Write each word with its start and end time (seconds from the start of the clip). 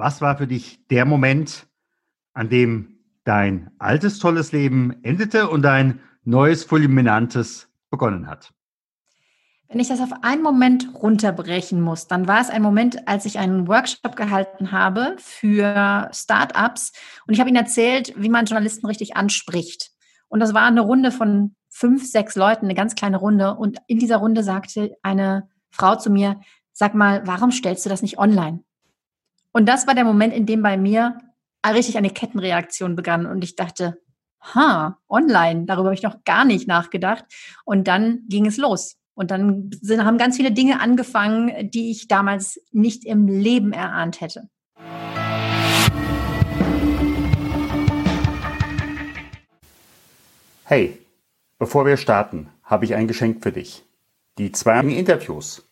Was 0.00 0.22
war 0.22 0.38
für 0.38 0.46
dich 0.46 0.80
der 0.88 1.04
Moment, 1.04 1.66
an 2.32 2.48
dem 2.48 3.00
dein 3.24 3.70
altes 3.78 4.18
tolles 4.18 4.50
Leben 4.50 4.94
endete 5.02 5.50
und 5.50 5.60
dein 5.60 6.00
neues 6.24 6.64
fulminantes 6.64 7.68
begonnen 7.90 8.26
hat? 8.26 8.50
Wenn 9.68 9.78
ich 9.78 9.88
das 9.88 10.00
auf 10.00 10.14
einen 10.22 10.42
Moment 10.42 10.88
runterbrechen 10.94 11.82
muss, 11.82 12.06
dann 12.06 12.26
war 12.26 12.40
es 12.40 12.48
ein 12.48 12.62
Moment, 12.62 13.06
als 13.08 13.26
ich 13.26 13.38
einen 13.38 13.68
Workshop 13.68 14.16
gehalten 14.16 14.72
habe 14.72 15.16
für 15.18 16.08
Startups 16.14 16.92
und 17.26 17.34
ich 17.34 17.40
habe 17.40 17.50
ihnen 17.50 17.58
erzählt, 17.58 18.14
wie 18.16 18.30
man 18.30 18.46
Journalisten 18.46 18.86
richtig 18.86 19.18
anspricht. 19.18 19.90
Und 20.28 20.40
das 20.40 20.54
war 20.54 20.62
eine 20.62 20.80
Runde 20.80 21.12
von 21.12 21.56
fünf, 21.68 22.10
sechs 22.10 22.36
Leuten, 22.36 22.64
eine 22.64 22.74
ganz 22.74 22.94
kleine 22.94 23.18
Runde. 23.18 23.54
Und 23.54 23.76
in 23.86 23.98
dieser 23.98 24.16
Runde 24.16 24.44
sagte 24.44 24.96
eine 25.02 25.50
Frau 25.68 25.96
zu 25.96 26.08
mir, 26.08 26.40
sag 26.72 26.94
mal, 26.94 27.26
warum 27.26 27.52
stellst 27.52 27.84
du 27.84 27.90
das 27.90 28.00
nicht 28.00 28.18
online? 28.18 28.64
Und 29.52 29.68
das 29.68 29.88
war 29.88 29.94
der 29.94 30.04
Moment, 30.04 30.32
in 30.32 30.46
dem 30.46 30.62
bei 30.62 30.76
mir 30.76 31.18
richtig 31.66 31.96
eine 31.96 32.10
Kettenreaktion 32.10 32.94
begann 32.94 33.26
und 33.26 33.42
ich 33.42 33.56
dachte, 33.56 33.98
ha, 34.40 34.98
online, 35.08 35.64
darüber 35.66 35.88
habe 35.88 35.94
ich 35.94 36.04
noch 36.04 36.22
gar 36.24 36.44
nicht 36.44 36.68
nachgedacht. 36.68 37.24
Und 37.64 37.88
dann 37.88 38.20
ging 38.28 38.46
es 38.46 38.56
los. 38.56 38.96
Und 39.14 39.32
dann 39.32 39.70
sind, 39.82 40.04
haben 40.04 40.18
ganz 40.18 40.36
viele 40.36 40.52
Dinge 40.52 40.80
angefangen, 40.80 41.68
die 41.70 41.90
ich 41.90 42.06
damals 42.06 42.60
nicht 42.70 43.04
im 43.04 43.26
Leben 43.26 43.72
erahnt 43.72 44.20
hätte. 44.20 44.48
Hey, 50.64 50.96
bevor 51.58 51.84
wir 51.84 51.96
starten, 51.96 52.50
habe 52.62 52.84
ich 52.84 52.94
ein 52.94 53.08
Geschenk 53.08 53.42
für 53.42 53.50
dich. 53.50 53.82
Die 54.38 54.52
zwei 54.52 54.78
Interviews 54.78 55.68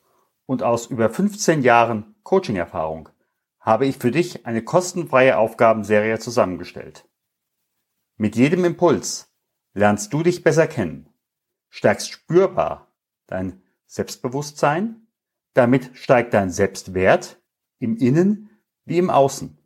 und 0.46 0.65
aus 0.65 0.87
über 0.87 1.09
15 1.09 1.62
Jahren 1.62 2.16
Coaching-Erfahrung 2.24 3.09
habe 3.68 3.84
ich 3.84 3.98
für 3.98 4.10
dich 4.10 4.46
eine 4.46 4.64
kostenfreie 4.64 5.36
Aufgabenserie 5.36 6.18
zusammengestellt. 6.18 7.06
Mit 8.16 8.34
jedem 8.34 8.65
Impuls 8.65 9.30
lernst 9.74 10.10
du 10.15 10.23
dich 10.23 10.43
besser 10.43 10.66
kennen, 10.66 11.12
stärkst 11.68 12.10
spürbar 12.10 12.90
dein 13.26 13.62
Selbstbewusstsein. 13.84 15.06
Damit 15.52 15.90
steigt 15.93 16.32
dein 16.32 16.48
Selbstwert 16.51 17.43
im 17.78 17.98
Innen 17.98 18.59
wie 18.87 18.96
im 18.96 19.10
Außen. 19.10 19.59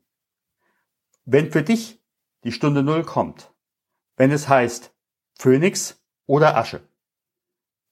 Wenn 1.25 1.53
für 1.53 1.63
dich 1.63 2.03
die 2.43 2.51
Stunde 2.51 2.83
Null 2.83 3.05
kommt, 3.05 3.55
wenn 4.17 4.33
es 4.33 4.49
heißt 4.49 4.93
Phönix 5.39 6.03
oder 6.27 6.57
Asche, 6.57 6.83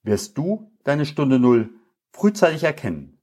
wirst 0.03 0.37
du 0.37 0.73
deine 0.83 1.05
Stunde 1.05 1.39
Null 1.39 1.73
frühzeitig 2.11 2.65
erkennen. 2.65 3.17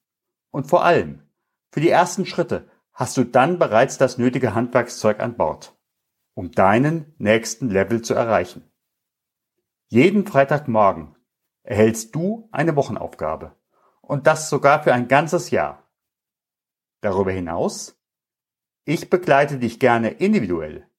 Und 0.50 0.68
vor 0.68 0.86
allem, 0.86 1.22
für 1.70 1.80
die 1.80 1.90
ersten 1.90 2.24
Schritte 2.24 2.70
hast 2.98 3.16
du 3.16 3.22
dann 3.22 3.60
bereits 3.60 3.96
das 3.96 4.18
nötige 4.18 4.56
Handwerkszeug 4.56 5.20
an 5.20 5.36
Bord, 5.36 5.78
um 6.34 6.50
deinen 6.50 7.14
nächsten 7.18 7.70
Level 7.70 8.02
zu 8.02 8.12
erreichen. 8.12 8.68
Jeden 9.86 10.26
Freitagmorgen 10.26 11.14
erhältst 11.62 12.16
du 12.16 12.48
eine 12.50 12.74
Wochenaufgabe. 12.74 13.54
Und 14.00 14.26
das 14.26 14.50
sogar 14.50 14.82
für 14.82 14.92
ein 14.92 15.06
ganzes 15.06 15.52
Jahr. 15.52 15.88
Darüber 17.00 17.30
hinaus, 17.30 18.02
ich 18.84 19.08
begleite 19.08 19.60
dich 19.60 19.78
gerne 19.78 20.10
individuell, 20.10 20.90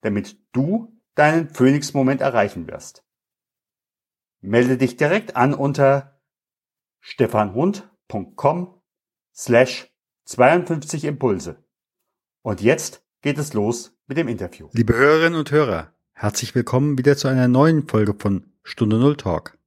damit 0.00 0.36
du 0.50 1.00
deinen 1.14 1.50
Phoenix-Moment 1.50 2.20
erreichen 2.20 2.66
wirst. 2.66 3.06
Melde 4.40 4.76
dich 4.76 4.96
direkt 4.96 5.36
an 5.36 5.54
unter 5.54 6.20
stefanhund.com 6.98 8.82
slash 9.32 9.93
52 10.24 11.04
Impulse. 11.04 11.62
Und 12.42 12.62
jetzt 12.62 13.04
geht 13.20 13.38
es 13.38 13.52
los 13.52 13.94
mit 14.06 14.16
dem 14.16 14.28
Interview. 14.28 14.68
Liebe 14.72 14.94
Hörerinnen 14.94 15.38
und 15.38 15.50
Hörer, 15.50 15.92
herzlich 16.12 16.54
willkommen 16.54 16.96
wieder 16.96 17.16
zu 17.16 17.28
einer 17.28 17.46
neuen 17.46 17.86
Folge 17.86 18.14
von 18.18 18.46
Stunde 18.62 18.98
Null 18.98 19.16
Talk. 19.16 19.58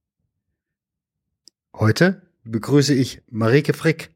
Heute 1.76 2.24
begrüße 2.44 2.96
ich 2.96 3.22
Marike 3.30 3.74
Frick. 3.74 4.12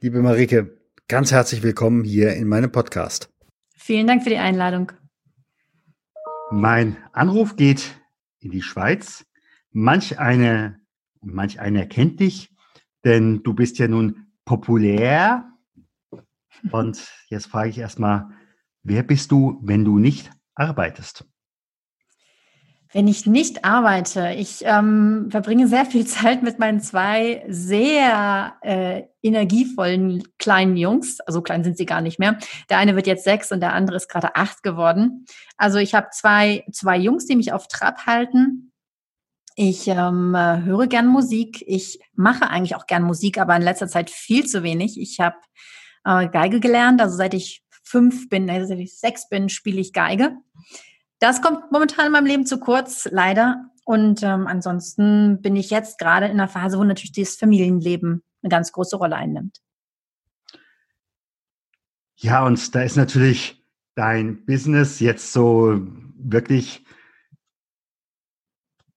Liebe 0.00 0.20
Marike, 0.20 0.76
ganz 1.06 1.30
herzlich 1.30 1.62
willkommen 1.62 2.02
hier 2.02 2.34
in 2.34 2.48
meinem 2.48 2.72
Podcast. 2.72 3.32
Vielen 3.76 4.08
Dank 4.08 4.24
für 4.24 4.30
die 4.30 4.38
Einladung. 4.38 4.90
Mein 6.50 6.96
Anruf 7.12 7.54
geht 7.54 8.00
in 8.40 8.50
die 8.50 8.62
Schweiz. 8.62 9.24
Manch 9.70 10.18
eine, 10.18 10.80
manch 11.20 11.60
einer 11.60 11.86
kennt 11.86 12.18
dich, 12.18 12.50
denn 13.04 13.44
du 13.44 13.54
bist 13.54 13.78
ja 13.78 13.86
nun 13.86 14.25
populär. 14.46 15.44
Und 16.72 17.06
jetzt 17.28 17.48
frage 17.48 17.68
ich 17.68 17.78
erstmal, 17.78 18.30
wer 18.82 19.02
bist 19.02 19.30
du, 19.30 19.60
wenn 19.62 19.84
du 19.84 19.98
nicht 19.98 20.30
arbeitest? 20.54 21.26
Wenn 22.92 23.08
ich 23.08 23.26
nicht 23.26 23.64
arbeite, 23.64 24.30
ich 24.38 24.60
ähm, 24.64 25.28
verbringe 25.30 25.68
sehr 25.68 25.84
viel 25.84 26.06
Zeit 26.06 26.42
mit 26.42 26.58
meinen 26.58 26.80
zwei 26.80 27.44
sehr 27.48 28.54
äh, 28.62 29.02
energievollen 29.22 30.22
kleinen 30.38 30.78
Jungs. 30.78 31.20
Also 31.20 31.42
klein 31.42 31.64
sind 31.64 31.76
sie 31.76 31.84
gar 31.84 32.00
nicht 32.00 32.18
mehr. 32.18 32.38
Der 32.70 32.78
eine 32.78 32.96
wird 32.96 33.06
jetzt 33.06 33.24
sechs 33.24 33.52
und 33.52 33.60
der 33.60 33.74
andere 33.74 33.96
ist 33.96 34.08
gerade 34.08 34.36
acht 34.36 34.62
geworden. 34.62 35.26
Also 35.58 35.78
ich 35.78 35.94
habe 35.94 36.08
zwei, 36.12 36.64
zwei 36.72 36.96
Jungs, 36.96 37.26
die 37.26 37.36
mich 37.36 37.52
auf 37.52 37.68
Trab 37.68 38.06
halten. 38.06 38.65
Ich 39.58 39.88
ähm, 39.88 40.36
höre 40.36 40.86
gern 40.86 41.06
Musik. 41.06 41.64
Ich 41.66 41.98
mache 42.14 42.50
eigentlich 42.50 42.76
auch 42.76 42.86
gern 42.86 43.02
Musik, 43.02 43.38
aber 43.38 43.56
in 43.56 43.62
letzter 43.62 43.88
Zeit 43.88 44.10
viel 44.10 44.46
zu 44.46 44.62
wenig. 44.62 45.00
Ich 45.00 45.18
habe 45.18 45.36
äh, 46.04 46.28
Geige 46.28 46.60
gelernt. 46.60 47.00
Also 47.00 47.16
seit 47.16 47.32
ich 47.32 47.64
fünf 47.82 48.28
bin, 48.28 48.50
also 48.50 48.66
seit 48.66 48.80
ich 48.80 48.98
sechs 48.98 49.30
bin, 49.30 49.48
spiele 49.48 49.80
ich 49.80 49.94
Geige. 49.94 50.36
Das 51.20 51.40
kommt 51.40 51.72
momentan 51.72 52.04
in 52.04 52.12
meinem 52.12 52.26
Leben 52.26 52.44
zu 52.44 52.60
kurz, 52.60 53.08
leider. 53.10 53.70
Und 53.86 54.22
ähm, 54.22 54.46
ansonsten 54.46 55.40
bin 55.40 55.56
ich 55.56 55.70
jetzt 55.70 55.98
gerade 55.98 56.26
in 56.26 56.32
einer 56.32 56.48
Phase, 56.48 56.78
wo 56.78 56.84
natürlich 56.84 57.12
das 57.12 57.36
Familienleben 57.36 58.22
eine 58.42 58.50
ganz 58.50 58.72
große 58.72 58.96
Rolle 58.96 59.16
einnimmt. 59.16 59.62
Ja, 62.16 62.44
und 62.44 62.74
da 62.74 62.82
ist 62.82 62.96
natürlich 62.96 63.64
dein 63.94 64.44
Business 64.44 65.00
jetzt 65.00 65.32
so 65.32 65.80
wirklich 66.18 66.84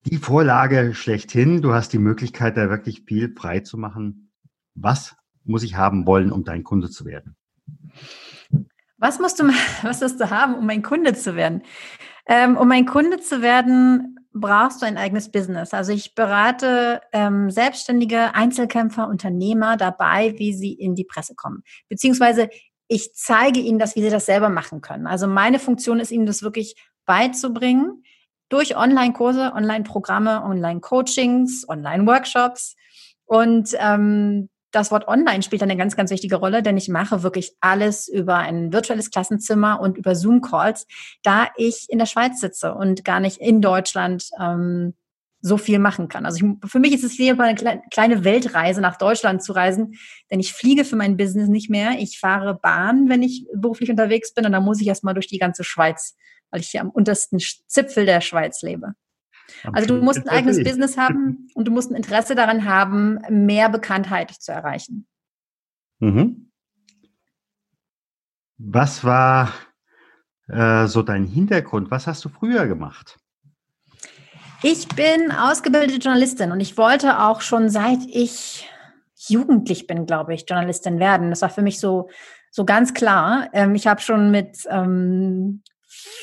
die 0.10 0.18
Vorlage 0.18 0.96
schlechthin. 0.96 1.62
Du 1.62 1.74
hast 1.74 1.94
die 1.94 2.00
Möglichkeit, 2.00 2.58
da 2.58 2.70
wirklich 2.70 3.04
viel 3.06 3.34
frei 3.36 3.60
zu 3.60 3.78
machen. 3.78 4.32
Was 4.74 5.16
muss 5.44 5.64
ich 5.64 5.76
haben 5.76 6.06
wollen, 6.06 6.32
um 6.32 6.44
dein 6.44 6.64
Kunde 6.64 6.90
zu 6.90 7.06
werden? 7.06 7.36
Was 8.98 9.20
musst 9.20 9.40
du, 9.40 9.48
was 9.84 10.02
musst 10.02 10.20
du 10.20 10.30
haben, 10.30 10.56
um 10.56 10.66
mein 10.66 10.82
Kunde 10.82 11.14
zu 11.14 11.36
werden? 11.36 11.62
Ähm, 12.26 12.58
um 12.58 12.72
ein 12.72 12.86
Kunde 12.86 13.20
zu 13.20 13.42
werden, 13.42 14.18
brauchst 14.34 14.82
du 14.82 14.86
ein 14.86 14.98
eigenes 14.98 15.32
Business. 15.32 15.74
Also 15.74 15.92
ich 15.92 16.16
berate 16.16 17.02
ähm, 17.12 17.50
Selbstständige, 17.50 18.36
Einzelkämpfer, 18.36 19.08
Unternehmer 19.08 19.78
dabei, 19.78 20.38
wie 20.38 20.54
sie 20.54 20.74
in 20.74 20.96
die 20.96 21.06
Presse 21.06 21.36
kommen. 21.36 21.64
Beziehungsweise 21.88 22.50
ich 22.88 23.14
zeige 23.14 23.60
ihnen 23.60 23.80
das, 23.80 23.96
wie 23.96 24.02
sie 24.02 24.10
das 24.10 24.26
selber 24.26 24.50
machen 24.50 24.82
können. 24.82 25.08
Also 25.08 25.28
meine 25.28 25.60
Funktion 25.60 26.00
ist 26.00 26.12
ihnen 26.12 26.26
das 26.26 26.42
wirklich 26.42 26.76
beizubringen 27.06 28.04
durch 28.50 28.76
Online-Kurse, 28.76 29.54
Online-Programme, 29.54 30.44
Online-Coachings, 30.44 31.68
Online-Workshops. 31.70 32.76
Und 33.26 33.70
ähm, 33.80 34.50
das 34.72 34.92
Wort 34.92 35.08
online 35.08 35.42
spielt 35.42 35.64
eine 35.64 35.78
ganz, 35.78 35.96
ganz 35.96 36.12
wichtige 36.12 36.36
Rolle, 36.36 36.62
denn 36.62 36.78
ich 36.78 36.90
mache 36.90 37.24
wirklich 37.24 37.54
alles 37.60 38.08
über 38.08 38.38
ein 38.38 38.72
virtuelles 38.72 39.10
Klassenzimmer 39.10 39.80
und 39.80 39.98
über 39.98 40.16
Zoom-Calls, 40.16 40.86
da 41.24 41.48
ich 41.58 41.88
in 41.90 41.98
der 41.98 42.06
Schweiz 42.06 42.40
sitze 42.40 42.74
und 42.74 43.04
gar 43.04 43.20
nicht 43.20 43.38
in 43.38 43.62
Deutschland 43.62 44.30
ähm, 44.40 44.94
so 45.42 45.58
viel 45.58 45.80
machen 45.80 46.10
kann. 46.10 46.26
Also 46.26 46.46
ich, 46.46 46.70
für 46.70 46.80
mich 46.80 46.94
ist 46.94 47.04
es 47.04 47.14
hier 47.14 47.40
eine 47.40 47.82
kleine 47.92 48.24
Weltreise 48.24 48.82
nach 48.82 48.98
Deutschland 48.98 49.42
zu 49.42 49.54
reisen, 49.54 49.96
denn 50.30 50.40
ich 50.40 50.54
fliege 50.54 50.84
für 50.84 50.98
mein 50.98 51.18
Business 51.18 51.48
nicht 51.48 51.70
mehr. 51.70 51.98
Ich 52.00 52.20
fahre 52.20 52.56
Bahn, 52.56 53.10
wenn 53.10 53.24
ich 53.24 53.46
beruflich 53.56 53.90
unterwegs 53.90 54.34
bin 54.34 54.46
und 54.46 54.52
dann 54.52 54.64
muss 54.64 54.82
ich 54.82 54.88
erstmal 54.88 55.14
durch 55.14 55.28
die 55.28 55.40
ganze 55.40 55.64
Schweiz, 55.64 56.16
weil 56.52 56.62
ich 56.62 56.70
hier 56.70 56.82
am 56.82 56.90
untersten 56.90 57.40
Zipfel 57.40 58.06
der 58.06 58.22
Schweiz 58.22 58.62
lebe. 58.62 58.94
Also 59.74 59.88
du 59.88 60.04
musst 60.04 60.20
ein 60.20 60.30
eigenes 60.30 60.64
Business 60.64 60.98
haben 60.98 61.50
und 61.54 61.66
du 61.66 61.72
musst 61.72 61.92
ein 61.92 61.96
Interesse 61.96 62.36
daran 62.36 62.66
haben, 62.66 63.20
mehr 63.30 63.70
Bekanntheit 63.70 64.32
zu 64.32 64.52
erreichen. 64.52 65.08
Mhm. 66.00 66.52
Was 68.58 69.04
war 69.04 69.54
äh, 70.48 70.88
so 70.88 71.02
dein 71.02 71.26
Hintergrund? 71.26 71.92
Was 71.92 72.08
hast 72.08 72.24
du 72.26 72.30
früher 72.30 72.68
gemacht? 72.68 73.18
Ich 74.62 74.88
bin 74.90 75.32
ausgebildete 75.32 76.00
Journalistin 76.00 76.52
und 76.52 76.60
ich 76.60 76.78
wollte 76.78 77.20
auch 77.20 77.42
schon 77.42 77.70
seit 77.70 78.00
ich 78.06 78.70
jugendlich 79.28 79.88
bin, 79.88 80.06
glaube 80.06 80.34
ich, 80.34 80.46
Journalistin 80.48 81.00
werden. 81.00 81.30
Das 81.30 81.42
war 81.42 81.50
für 81.50 81.62
mich 81.62 81.80
so, 81.80 82.10
so 82.52 82.66
ganz 82.66 82.94
klar. 82.94 83.50
Ähm, 83.54 83.76
ich 83.76 83.88
habe 83.88 84.02
schon 84.02 84.32
mit 84.32 84.58
ähm, 84.70 85.62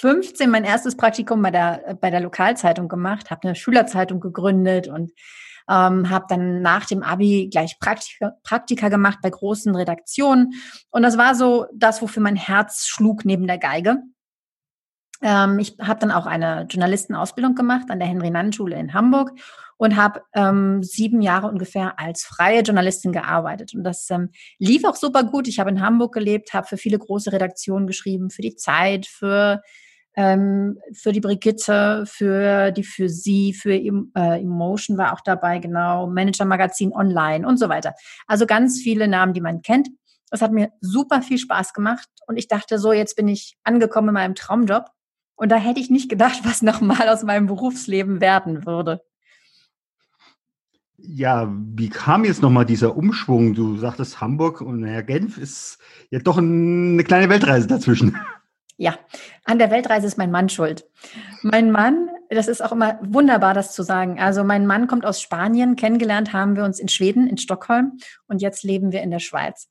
15 0.01 0.51
mein 0.51 0.65
erstes 0.65 0.97
Praktikum 0.97 1.43
bei 1.43 1.51
der, 1.51 1.97
bei 2.01 2.11
der 2.11 2.21
Lokalzeitung 2.21 2.89
gemacht, 2.89 3.31
habe 3.31 3.45
eine 3.45 3.55
Schülerzeitung 3.55 4.21
gegründet 4.21 4.89
und 4.89 5.13
ähm, 5.69 6.11
habe 6.11 6.27
dann 6.29 6.63
nach 6.63 6.87
dem 6.87 7.03
Abi 7.03 7.49
gleich 7.51 7.79
Praktika, 7.79 8.33
Praktika 8.43 8.89
gemacht 8.89 9.19
bei 9.23 9.31
großen 9.31 9.75
Redaktionen. 9.75 10.55
Und 10.91 11.03
das 11.03 11.19
war 11.19 11.35
so 11.35 11.67
das, 11.75 12.03
wofür 12.03 12.23
mein 12.23 12.37
Herz 12.37 12.87
schlug 12.87 13.25
neben 13.25 13.47
der 13.47 13.59
Geige. 13.59 13.99
Ähm, 15.23 15.59
ich 15.59 15.77
habe 15.81 16.01
dann 16.01 16.11
auch 16.11 16.27
eine 16.27 16.67
Journalistenausbildung 16.69 17.55
gemacht 17.55 17.87
an 17.91 17.99
der 17.99 18.09
Henry-Nann-Schule 18.09 18.77
in 18.77 18.95
Hamburg 18.95 19.33
und 19.79 19.97
habe 19.97 20.23
ähm, 20.35 20.83
sieben 20.83 21.21
Jahre 21.21 21.49
ungefähr 21.49 21.99
als 21.99 22.25
freie 22.25 22.63
Journalistin 22.63 23.13
gearbeitet. 23.13 23.75
Und 23.75 23.85
das 23.85 24.09
ähm, 24.11 24.31
lief 24.59 24.85
auch 24.85 24.97
super 24.97 25.25
gut. 25.25 25.49
Ich 25.49 25.59
habe 25.59 25.71
in 25.71 25.81
Hamburg 25.81 26.15
gelebt, 26.15 26.55
habe 26.55 26.67
für 26.67 26.77
viele 26.77 26.99
große 26.99 27.33
Redaktionen 27.33 27.87
geschrieben, 27.87 28.31
für 28.31 28.43
die 28.43 28.57
Zeit, 28.57 29.07
für 29.07 29.63
ähm, 30.17 30.79
für 30.95 31.13
die 31.13 31.21
Brigitte, 31.21 32.05
für 32.07 32.73
die 32.73 32.85
für 32.85 33.11
sie, 33.11 33.53
für 33.53 33.75
äh, 33.75 34.41
Emotion 34.41 34.97
war 34.97 35.13
auch 35.13 35.21
dabei, 35.21 35.59
genau, 35.59 36.07
Manager 36.07 36.47
Magazin 36.47 36.95
Online 36.95 37.47
und 37.47 37.59
so 37.59 37.69
weiter. 37.69 37.95
Also 38.27 38.47
ganz 38.47 38.81
viele 38.81 39.09
Namen, 39.09 39.35
die 39.35 39.43
man 39.43 39.61
kennt. 39.61 39.89
Es 40.31 40.41
hat 40.41 40.53
mir 40.53 40.71
super 40.81 41.21
viel 41.21 41.39
Spaß 41.39 41.75
gemacht 41.75 42.09
und 42.27 42.39
ich 42.39 42.49
dachte 42.49 42.79
so, 42.79 42.93
jetzt 42.93 43.15
bin 43.15 43.29
ich 43.29 43.57
angekommen 43.63 44.09
in 44.09 44.15
meinem 44.15 44.35
Traumjob 44.35 44.87
und 45.37 45.53
da 45.53 45.57
hätte 45.57 45.81
ich 45.81 45.91
nicht 45.91 46.09
gedacht, 46.09 46.41
was 46.43 46.63
nochmal 46.63 47.09
aus 47.09 47.23
meinem 47.23 47.47
Berufsleben 47.47 48.21
werden 48.21 48.67
würde. 48.67 49.03
Ja, 50.99 51.53
wie 51.53 51.91
kam 51.91 52.25
jetzt 52.25 52.43
nochmal 52.43 52.65
dieser 52.65 52.97
Umschwung? 52.97 53.55
Du 53.55 53.77
sagtest 53.77 54.21
Hamburg 54.21 54.61
und 54.63 54.81
naja, 54.81 55.03
Genf 55.03 55.39
ist 55.39 55.79
ja 56.11 56.19
doch 56.19 56.39
eine 56.39 57.05
kleine 57.05 57.29
Weltreise 57.29 57.67
dazwischen. 57.67 58.17
Ja, 58.79 58.99
an 59.45 59.59
der 59.59 59.71
Weltreise 59.71 60.07
ist 60.07 60.19
mein 60.19 60.31
Mann 60.31 60.51
schuld. 60.51 60.85
Mein 61.41 61.71
Mann, 61.71 62.11
das 62.29 62.47
ist 62.47 62.63
auch 62.63 62.73
immer 62.73 62.99
wunderbar, 63.03 63.55
das 63.55 63.73
zu 63.73 63.83
sagen. 63.83 64.21
Also 64.21 64.45
mein 64.45 64.67
Mann 64.67 64.87
kommt 64.87 65.07
aus 65.07 65.23
Spanien, 65.23 65.77
kennengelernt 65.77 66.35
haben 66.35 66.57
wir 66.57 66.65
uns 66.65 66.79
in 66.79 66.89
Schweden, 66.89 67.27
in 67.27 67.39
Stockholm 67.39 67.97
und 68.29 68.43
jetzt 68.43 68.65
leben 68.65 68.93
wir 68.93 69.01
in 69.01 69.11
der 69.11 69.19
Schweiz. 69.19 69.71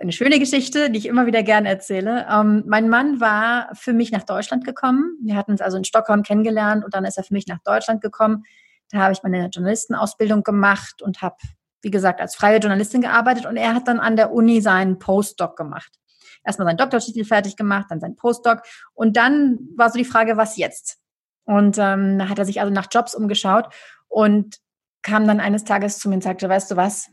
Eine 0.00 0.12
schöne 0.12 0.38
Geschichte, 0.38 0.90
die 0.90 0.98
ich 0.98 1.06
immer 1.06 1.26
wieder 1.26 1.42
gerne 1.42 1.68
erzähle. 1.68 2.26
Ähm, 2.30 2.62
mein 2.66 2.88
Mann 2.88 3.20
war 3.20 3.68
für 3.74 3.92
mich 3.92 4.12
nach 4.12 4.22
Deutschland 4.22 4.64
gekommen. 4.64 5.18
Wir 5.24 5.34
hatten 5.34 5.50
uns 5.50 5.60
also 5.60 5.76
in 5.76 5.84
Stockholm 5.84 6.22
kennengelernt 6.22 6.84
und 6.84 6.94
dann 6.94 7.04
ist 7.04 7.18
er 7.18 7.24
für 7.24 7.34
mich 7.34 7.48
nach 7.48 7.58
Deutschland 7.64 8.00
gekommen. 8.00 8.44
Da 8.90 8.98
habe 8.98 9.12
ich 9.12 9.24
meine 9.24 9.48
Journalistenausbildung 9.48 10.44
gemacht 10.44 11.02
und 11.02 11.20
habe, 11.20 11.36
wie 11.82 11.90
gesagt, 11.90 12.20
als 12.20 12.36
freie 12.36 12.58
Journalistin 12.58 13.00
gearbeitet 13.00 13.44
und 13.44 13.56
er 13.56 13.74
hat 13.74 13.88
dann 13.88 13.98
an 13.98 14.14
der 14.14 14.32
Uni 14.32 14.60
seinen 14.60 15.00
Postdoc 15.00 15.56
gemacht 15.56 15.98
erstmal 16.44 16.66
seinen 16.66 16.78
Doktortitel 16.78 17.24
fertig 17.24 17.56
gemacht, 17.56 17.86
dann 17.90 18.00
seinen 18.00 18.16
Postdoc 18.16 18.62
und 18.94 19.16
dann 19.16 19.58
war 19.76 19.90
so 19.90 19.98
die 19.98 20.04
Frage, 20.04 20.36
was 20.36 20.56
jetzt? 20.56 20.98
Und 21.44 21.76
ähm, 21.78 22.18
da 22.18 22.28
hat 22.28 22.38
er 22.38 22.44
sich 22.44 22.60
also 22.60 22.72
nach 22.72 22.88
Jobs 22.90 23.14
umgeschaut 23.14 23.68
und 24.08 24.58
kam 25.02 25.26
dann 25.26 25.40
eines 25.40 25.64
Tages 25.64 25.98
zu 25.98 26.08
mir 26.08 26.16
und 26.16 26.22
sagte, 26.22 26.48
weißt 26.48 26.70
du 26.70 26.76
was, 26.76 27.10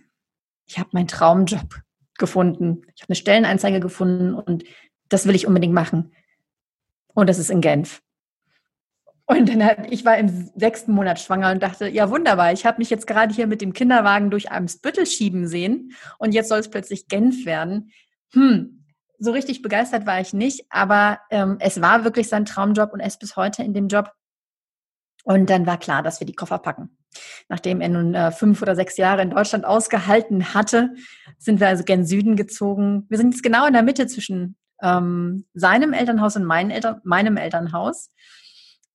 ich 0.66 0.80
habe 0.80 0.90
meinen 0.94 1.08
Traumjob 1.08 1.76
gefunden. 2.18 2.82
Ich 2.96 3.02
habe 3.02 3.10
eine 3.10 3.16
Stellenanzeige 3.16 3.80
gefunden 3.80 4.34
und 4.34 4.64
das 5.10 5.26
will 5.26 5.36
ich 5.36 5.48
unbedingt 5.48 5.74
machen. 5.74 6.14
Und 7.14 7.30
das 7.30 7.40
ist 7.40 7.50
in 7.50 7.62
Genf. 7.62 8.02
Und 9.28 9.50
dann 9.50 9.64
hat, 9.64 9.92
ich 9.92 10.06
war 10.06 10.18
im 10.18 10.52
sechsten 10.56 10.92
Monat 10.92 11.20
schwanger 11.20 11.52
und 11.52 11.64
dachte, 11.64 11.88
ja 11.88 12.10
wunderbar, 12.12 12.54
ich 12.54 12.66
habe 12.66 12.78
mich 12.78 12.92
jetzt 12.92 13.08
gerade 13.08 13.34
hier 13.34 13.48
mit 13.48 13.62
dem 13.62 13.74
Kinderwagen 13.74 14.30
durch 14.30 14.52
Eimsbüttel 14.52 15.08
schieben 15.08 15.48
sehen 15.48 15.94
und 16.20 16.34
jetzt 16.34 16.50
soll 16.50 16.60
es 16.60 16.70
plötzlich 16.70 17.08
Genf 17.08 17.46
werden. 17.46 17.92
Hm, 18.34 18.86
so 19.18 19.32
richtig 19.32 19.64
begeistert 19.64 20.06
war 20.06 20.20
ich 20.20 20.34
nicht, 20.34 20.66
aber 20.70 21.20
ähm, 21.32 21.58
es 21.60 21.82
war 21.82 22.04
wirklich 22.04 22.30
sein 22.30 22.46
Traumjob 22.46 22.94
und 22.94 23.00
er 23.00 23.08
ist 23.08 23.20
bis 23.20 23.36
heute 23.36 23.64
in 23.64 23.74
dem 23.74 23.88
Job. 23.88 24.12
Und 25.24 25.50
dann 25.50 25.66
war 25.66 25.80
klar, 25.80 26.04
dass 26.04 26.20
wir 26.20 26.28
die 26.28 26.36
Koffer 26.36 26.60
packen. 26.60 26.96
Nachdem 27.50 27.82
er 27.82 27.90
nun 27.90 28.14
äh, 28.14 28.32
fünf 28.32 28.62
oder 28.62 28.76
sechs 28.76 28.98
Jahre 28.98 29.24
in 29.24 29.32
Deutschland 29.32 29.66
ausgehalten 29.66 30.54
hatte, 30.54 30.94
sind 31.38 31.60
wir 31.60 31.68
also 31.68 31.84
gen 31.84 32.06
Süden 32.06 32.36
gezogen. 32.36 33.06
Wir 33.10 33.18
sind 33.18 33.34
jetzt 33.34 33.44
genau 33.44 33.66
in 33.66 33.74
der 33.74 33.84
Mitte 33.84 34.08
zwischen 34.08 34.56
ähm, 34.82 35.46
seinem 35.54 35.94
Elternhaus 35.94 36.36
und 36.36 36.46
mein 36.46 36.72
Eltern, 36.72 37.02
meinem 37.04 37.38
Elternhaus. 37.38 38.10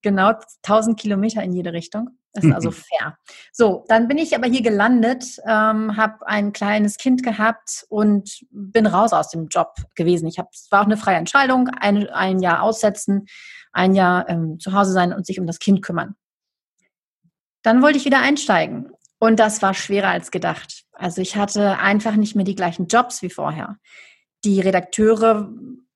Genau 0.02 0.32
1000 0.62 0.98
Kilometer 0.98 1.42
in 1.42 1.52
jede 1.52 1.72
Richtung. 1.72 2.10
Das 2.32 2.44
ist 2.44 2.52
also 2.52 2.70
fair. 2.70 3.18
So, 3.52 3.84
dann 3.88 4.08
bin 4.08 4.18
ich 4.18 4.34
aber 4.36 4.46
hier 4.46 4.62
gelandet, 4.62 5.24
ähm, 5.46 5.96
habe 5.96 6.26
ein 6.26 6.52
kleines 6.52 6.96
Kind 6.96 7.22
gehabt 7.22 7.84
und 7.88 8.40
bin 8.50 8.86
raus 8.86 9.12
aus 9.12 9.30
dem 9.30 9.48
Job 9.48 9.74
gewesen. 9.94 10.26
Ich 10.26 10.38
habe, 10.38 10.48
es 10.52 10.68
war 10.70 10.82
auch 10.82 10.86
eine 10.86 10.96
freie 10.96 11.16
Entscheidung, 11.16 11.68
ein, 11.68 12.08
ein 12.08 12.40
Jahr 12.40 12.62
aussetzen, 12.62 13.26
ein 13.72 13.94
Jahr 13.94 14.28
ähm, 14.28 14.58
zu 14.58 14.72
Hause 14.72 14.92
sein 14.92 15.12
und 15.12 15.26
sich 15.26 15.40
um 15.40 15.46
das 15.46 15.58
Kind 15.58 15.82
kümmern. 15.82 16.14
Dann 17.62 17.82
wollte 17.82 17.98
ich 17.98 18.04
wieder 18.04 18.20
einsteigen 18.20 18.90
und 19.20 19.38
das 19.38 19.62
war 19.62 19.74
schwerer 19.74 20.08
als 20.08 20.30
gedacht. 20.30 20.84
Also 20.92 21.20
ich 21.20 21.36
hatte 21.36 21.78
einfach 21.78 22.16
nicht 22.16 22.34
mehr 22.34 22.44
die 22.44 22.54
gleichen 22.56 22.86
Jobs 22.86 23.22
wie 23.22 23.30
vorher. 23.30 23.76
Die 24.44 24.60
Redakteure 24.60 25.52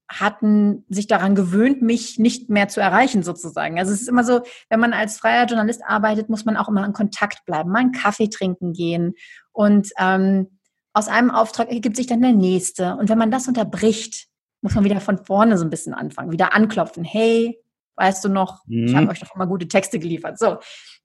hatten 0.09 0.85
sich 0.91 1.07
daran 1.07 1.35
gewöhnt, 1.35 1.81
mich 1.81 2.19
nicht 2.19 2.51
mehr 2.51 2.69
zu 2.69 2.81
erreichen 2.81 3.23
sozusagen. 3.23 3.79
Also 3.79 3.93
es 3.93 4.03
ist 4.03 4.09
immer 4.09 4.25
so, 4.25 4.43
wenn 4.69 4.79
man 4.79 4.93
als 4.93 5.17
freier 5.17 5.47
Journalist 5.47 5.83
arbeitet, 5.87 6.29
muss 6.29 6.45
man 6.45 6.59
auch 6.59 6.69
immer 6.69 6.85
in 6.85 6.93
Kontakt 6.93 7.47
bleiben, 7.47 7.71
mal 7.71 7.81
einen 7.81 7.93
Kaffee 7.93 8.29
trinken 8.29 8.75
gehen 8.75 9.15
und 9.53 9.89
ähm, 9.99 10.59
aus 10.93 11.09
einem 11.09 11.31
Auftrag 11.31 11.71
ergibt 11.71 11.97
sich 11.97 12.07
dann 12.07 12.21
der 12.21 12.33
nächste. 12.33 12.95
Und 12.97 13.09
wenn 13.09 13.19
man 13.19 13.31
das 13.31 13.49
unterbricht, 13.49 14.29
muss 14.61 14.75
man 14.75 14.85
wieder 14.85 15.01
von 15.01 15.25
vorne 15.25 15.59
so 15.59 15.65
ein 15.65 15.71
bisschen 15.71 15.95
anfangen, 15.95 16.31
wieder 16.31 16.55
anklopfen. 16.55 17.05
Hey, 17.05 17.59
weißt 17.97 18.25
du 18.25 18.29
noch, 18.29 18.65
mhm. 18.67 18.87
ich 18.87 18.95
habe 18.95 19.09
euch 19.09 19.21
doch 19.21 19.35
immer 19.35 19.47
gute 19.47 19.67
Texte 19.67 19.99
geliefert. 19.99 20.39
So, 20.39 20.59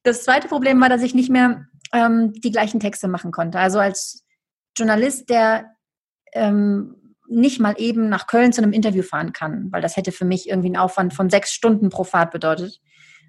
das 0.04 0.24
zweite 0.24 0.48
Problem 0.48 0.80
war, 0.82 0.90
dass 0.90 1.02
ich 1.02 1.16
nicht 1.16 1.30
mehr 1.30 1.66
ähm, 1.94 2.34
die 2.34 2.52
gleichen 2.52 2.80
Texte 2.80 3.08
machen 3.08 3.32
konnte. 3.32 3.60
Also 3.60 3.80
als 3.80 4.26
Journalist, 4.78 5.30
der 5.30 5.72
ähm, 6.34 6.96
nicht 7.28 7.60
mal 7.60 7.76
eben 7.78 8.10
nach 8.10 8.28
Köln 8.28 8.54
zu 8.54 8.62
einem 8.62 8.74
Interview 8.74 9.04
fahren 9.04 9.34
kann, 9.34 9.72
weil 9.72 9.82
das 9.82 9.98
hätte 9.98 10.12
für 10.12 10.26
mich 10.26 10.50
irgendwie 10.50 10.70
einen 10.70 10.78
Aufwand 10.78 11.14
von 11.14 11.30
sechs 11.30 11.54
Stunden 11.54 11.90
pro 11.90 12.04
Fahrt 12.04 12.32
bedeutet, 12.32 12.82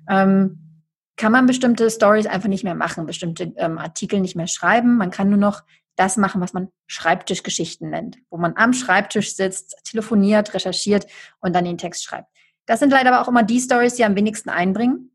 ähm, 0.08 0.82
kann 1.16 1.32
man 1.32 1.46
bestimmte 1.46 1.90
Stories 1.90 2.26
einfach 2.26 2.48
nicht 2.48 2.64
mehr 2.64 2.74
machen, 2.74 3.04
bestimmte 3.04 3.52
ähm, 3.56 3.76
Artikel 3.76 4.20
nicht 4.20 4.36
mehr 4.36 4.46
schreiben. 4.46 4.96
Man 4.96 5.10
kann 5.10 5.28
nur 5.28 5.38
noch 5.38 5.62
das 5.96 6.16
machen, 6.16 6.40
was 6.40 6.54
man 6.54 6.68
Schreibtischgeschichten 6.86 7.90
nennt, 7.90 8.16
wo 8.30 8.38
man 8.38 8.56
am 8.56 8.72
Schreibtisch 8.72 9.36
sitzt, 9.36 9.76
telefoniert, 9.84 10.54
recherchiert 10.54 11.06
und 11.40 11.54
dann 11.54 11.66
den 11.66 11.76
Text 11.76 12.04
schreibt. 12.04 12.28
Das 12.64 12.80
sind 12.80 12.90
leider 12.90 13.12
aber 13.12 13.20
auch 13.20 13.28
immer 13.28 13.42
die 13.42 13.60
Stories, 13.60 13.96
die 13.96 14.04
am 14.04 14.16
wenigsten 14.16 14.48
einbringen, 14.48 15.10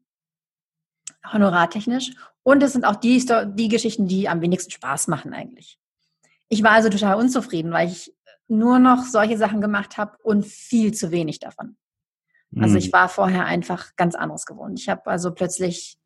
honorartechnisch. 1.32 2.12
Und 2.46 2.62
es 2.62 2.74
sind 2.74 2.86
auch 2.86 2.96
die, 2.96 3.26
die 3.56 3.70
Geschichten, 3.70 4.08
die 4.08 4.30
am 4.30 4.40
wenigsten 4.40 4.70
Spaß 4.70 5.08
machen 5.08 5.34
eigentlich. 5.34 5.80
Ich 6.48 6.62
war 6.62 6.72
also 6.72 6.90
total 6.90 7.16
unzufrieden, 7.16 7.72
weil 7.72 7.88
ich 7.88 8.14
nur 8.48 8.78
noch 8.78 9.04
solche 9.04 9.36
Sachen 9.36 9.62
gemacht 9.62 9.98
habe 9.98 10.16
und 10.22 10.46
viel 10.46 10.94
zu 10.94 11.10
wenig 11.10 11.40
davon. 11.40 11.76
Also 12.56 12.78
ich 12.78 12.90
mhm. 12.90 12.94
war 12.94 13.10
vorher 13.10 13.46
einfach 13.46 13.96
ganz 13.96 14.14
anderes 14.14 14.46
gewohnt. 14.46 14.80
Ich 14.80 14.88
habe 14.88 15.08
also 15.08 15.32
plötzlich 15.32 15.98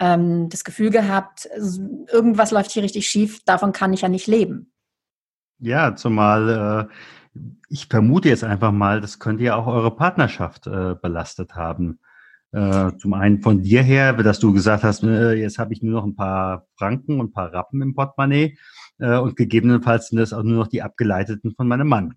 ähm, 0.00 0.48
das 0.48 0.64
Gefühl 0.64 0.90
gehabt, 0.90 1.48
irgendwas 2.12 2.50
läuft 2.50 2.72
hier 2.72 2.82
richtig 2.82 3.08
schief, 3.08 3.44
davon 3.44 3.70
kann 3.70 3.92
ich 3.92 4.00
ja 4.00 4.08
nicht 4.08 4.26
leben. 4.26 4.72
Ja, 5.60 5.94
zumal 5.94 6.90
äh, 6.90 7.40
ich 7.68 7.86
vermute 7.86 8.28
jetzt 8.28 8.42
einfach 8.42 8.72
mal, 8.72 9.00
das 9.00 9.20
könnte 9.20 9.44
ja 9.44 9.54
auch 9.54 9.68
eure 9.68 9.94
Partnerschaft 9.94 10.66
äh, 10.66 10.96
belastet 11.00 11.54
haben. 11.54 12.00
Äh, 12.52 12.92
zum 12.98 13.14
einen 13.14 13.42
von 13.42 13.62
dir 13.62 13.82
her, 13.82 14.12
dass 14.12 14.38
du 14.38 14.52
gesagt 14.52 14.84
hast, 14.84 15.02
äh, 15.02 15.34
jetzt 15.34 15.58
habe 15.58 15.72
ich 15.72 15.82
nur 15.82 16.00
noch 16.00 16.06
ein 16.06 16.16
paar 16.16 16.66
Franken 16.78 17.20
und 17.20 17.28
ein 17.28 17.32
paar 17.32 17.52
Rappen 17.52 17.82
im 17.82 17.94
Portemonnaie 17.94 18.56
äh, 18.98 19.16
und 19.18 19.36
gegebenenfalls 19.36 20.08
sind 20.08 20.18
das 20.18 20.32
auch 20.32 20.42
nur 20.42 20.56
noch 20.56 20.68
die 20.68 20.82
abgeleiteten 20.82 21.54
von 21.54 21.68
meinem 21.68 21.88
Mann. 21.88 22.14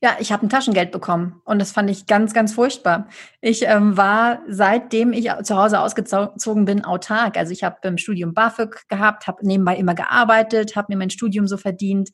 Ja, 0.00 0.16
ich 0.20 0.32
habe 0.32 0.46
ein 0.46 0.50
Taschengeld 0.50 0.92
bekommen 0.92 1.40
und 1.44 1.58
das 1.58 1.72
fand 1.72 1.90
ich 1.90 2.06
ganz, 2.06 2.32
ganz 2.32 2.52
furchtbar. 2.54 3.08
Ich 3.40 3.62
ähm, 3.62 3.96
war, 3.96 4.40
seitdem 4.48 5.12
ich 5.12 5.30
zu 5.42 5.56
Hause 5.56 5.80
ausgezogen 5.80 6.64
bin, 6.64 6.84
autark. 6.84 7.36
Also 7.36 7.52
ich 7.52 7.64
habe 7.64 7.76
im 7.82 7.98
Studium 7.98 8.34
BAföG 8.34 8.88
gehabt, 8.88 9.26
habe 9.26 9.46
nebenbei 9.46 9.76
immer 9.76 9.94
gearbeitet, 9.94 10.76
habe 10.76 10.88
mir 10.90 10.98
mein 10.98 11.10
Studium 11.10 11.46
so 11.46 11.56
verdient. 11.56 12.10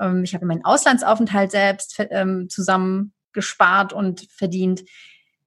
Ähm, 0.00 0.24
ich 0.24 0.34
habe 0.34 0.46
meinen 0.46 0.64
Auslandsaufenthalt 0.64 1.50
selbst 1.50 2.00
ähm, 2.10 2.48
zusammengespart 2.48 3.92
und 3.92 4.26
verdient 4.30 4.82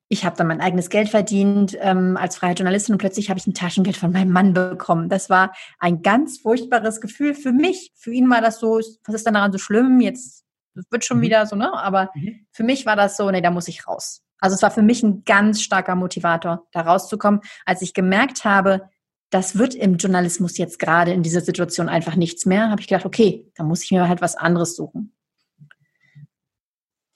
ich 0.09 0.25
habe 0.25 0.37
dann 0.37 0.47
mein 0.47 0.61
eigenes 0.61 0.89
Geld 0.89 1.09
verdient 1.09 1.77
ähm, 1.81 2.17
als 2.17 2.37
freie 2.37 2.53
Journalistin 2.53 2.93
und 2.93 2.99
plötzlich 2.99 3.29
habe 3.29 3.39
ich 3.39 3.47
ein 3.47 3.53
Taschengeld 3.53 3.97
von 3.97 4.11
meinem 4.11 4.31
Mann 4.31 4.53
bekommen. 4.53 5.09
Das 5.09 5.29
war 5.29 5.53
ein 5.79 6.01
ganz 6.01 6.39
furchtbares 6.39 7.01
Gefühl 7.01 7.33
für 7.33 7.51
mich. 7.51 7.91
Für 7.95 8.11
ihn 8.11 8.29
war 8.29 8.41
das 8.41 8.59
so, 8.59 8.79
was 9.05 9.15
ist 9.15 9.27
dann 9.27 9.33
daran 9.33 9.51
so 9.51 9.57
schlimm? 9.57 9.99
Jetzt 9.99 10.45
wird 10.89 11.03
schon 11.03 11.17
mhm. 11.17 11.23
wieder 11.23 11.45
so, 11.45 11.55
ne? 11.55 11.73
Aber 11.73 12.09
mhm. 12.15 12.45
für 12.51 12.63
mich 12.63 12.85
war 12.85 12.95
das 12.95 13.17
so, 13.17 13.29
nee, 13.29 13.41
da 13.41 13.51
muss 13.51 13.67
ich 13.67 13.87
raus. 13.87 14.21
Also 14.39 14.55
es 14.55 14.61
war 14.61 14.71
für 14.71 14.83
mich 14.83 15.03
ein 15.03 15.23
ganz 15.25 15.61
starker 15.61 15.95
Motivator, 15.95 16.67
da 16.71 16.81
rauszukommen, 16.81 17.41
als 17.65 17.81
ich 17.81 17.93
gemerkt 17.93 18.45
habe, 18.45 18.89
das 19.29 19.57
wird 19.57 19.75
im 19.75 19.97
Journalismus 19.97 20.57
jetzt 20.57 20.79
gerade 20.79 21.11
in 21.11 21.23
dieser 21.23 21.41
Situation 21.41 21.89
einfach 21.89 22.15
nichts 22.15 22.45
mehr, 22.45 22.69
habe 22.69 22.79
ich 22.79 22.87
gedacht, 22.87 23.05
okay, 23.05 23.51
da 23.55 23.63
muss 23.63 23.83
ich 23.83 23.91
mir 23.91 24.07
halt 24.07 24.21
was 24.21 24.35
anderes 24.35 24.75
suchen. 24.75 25.16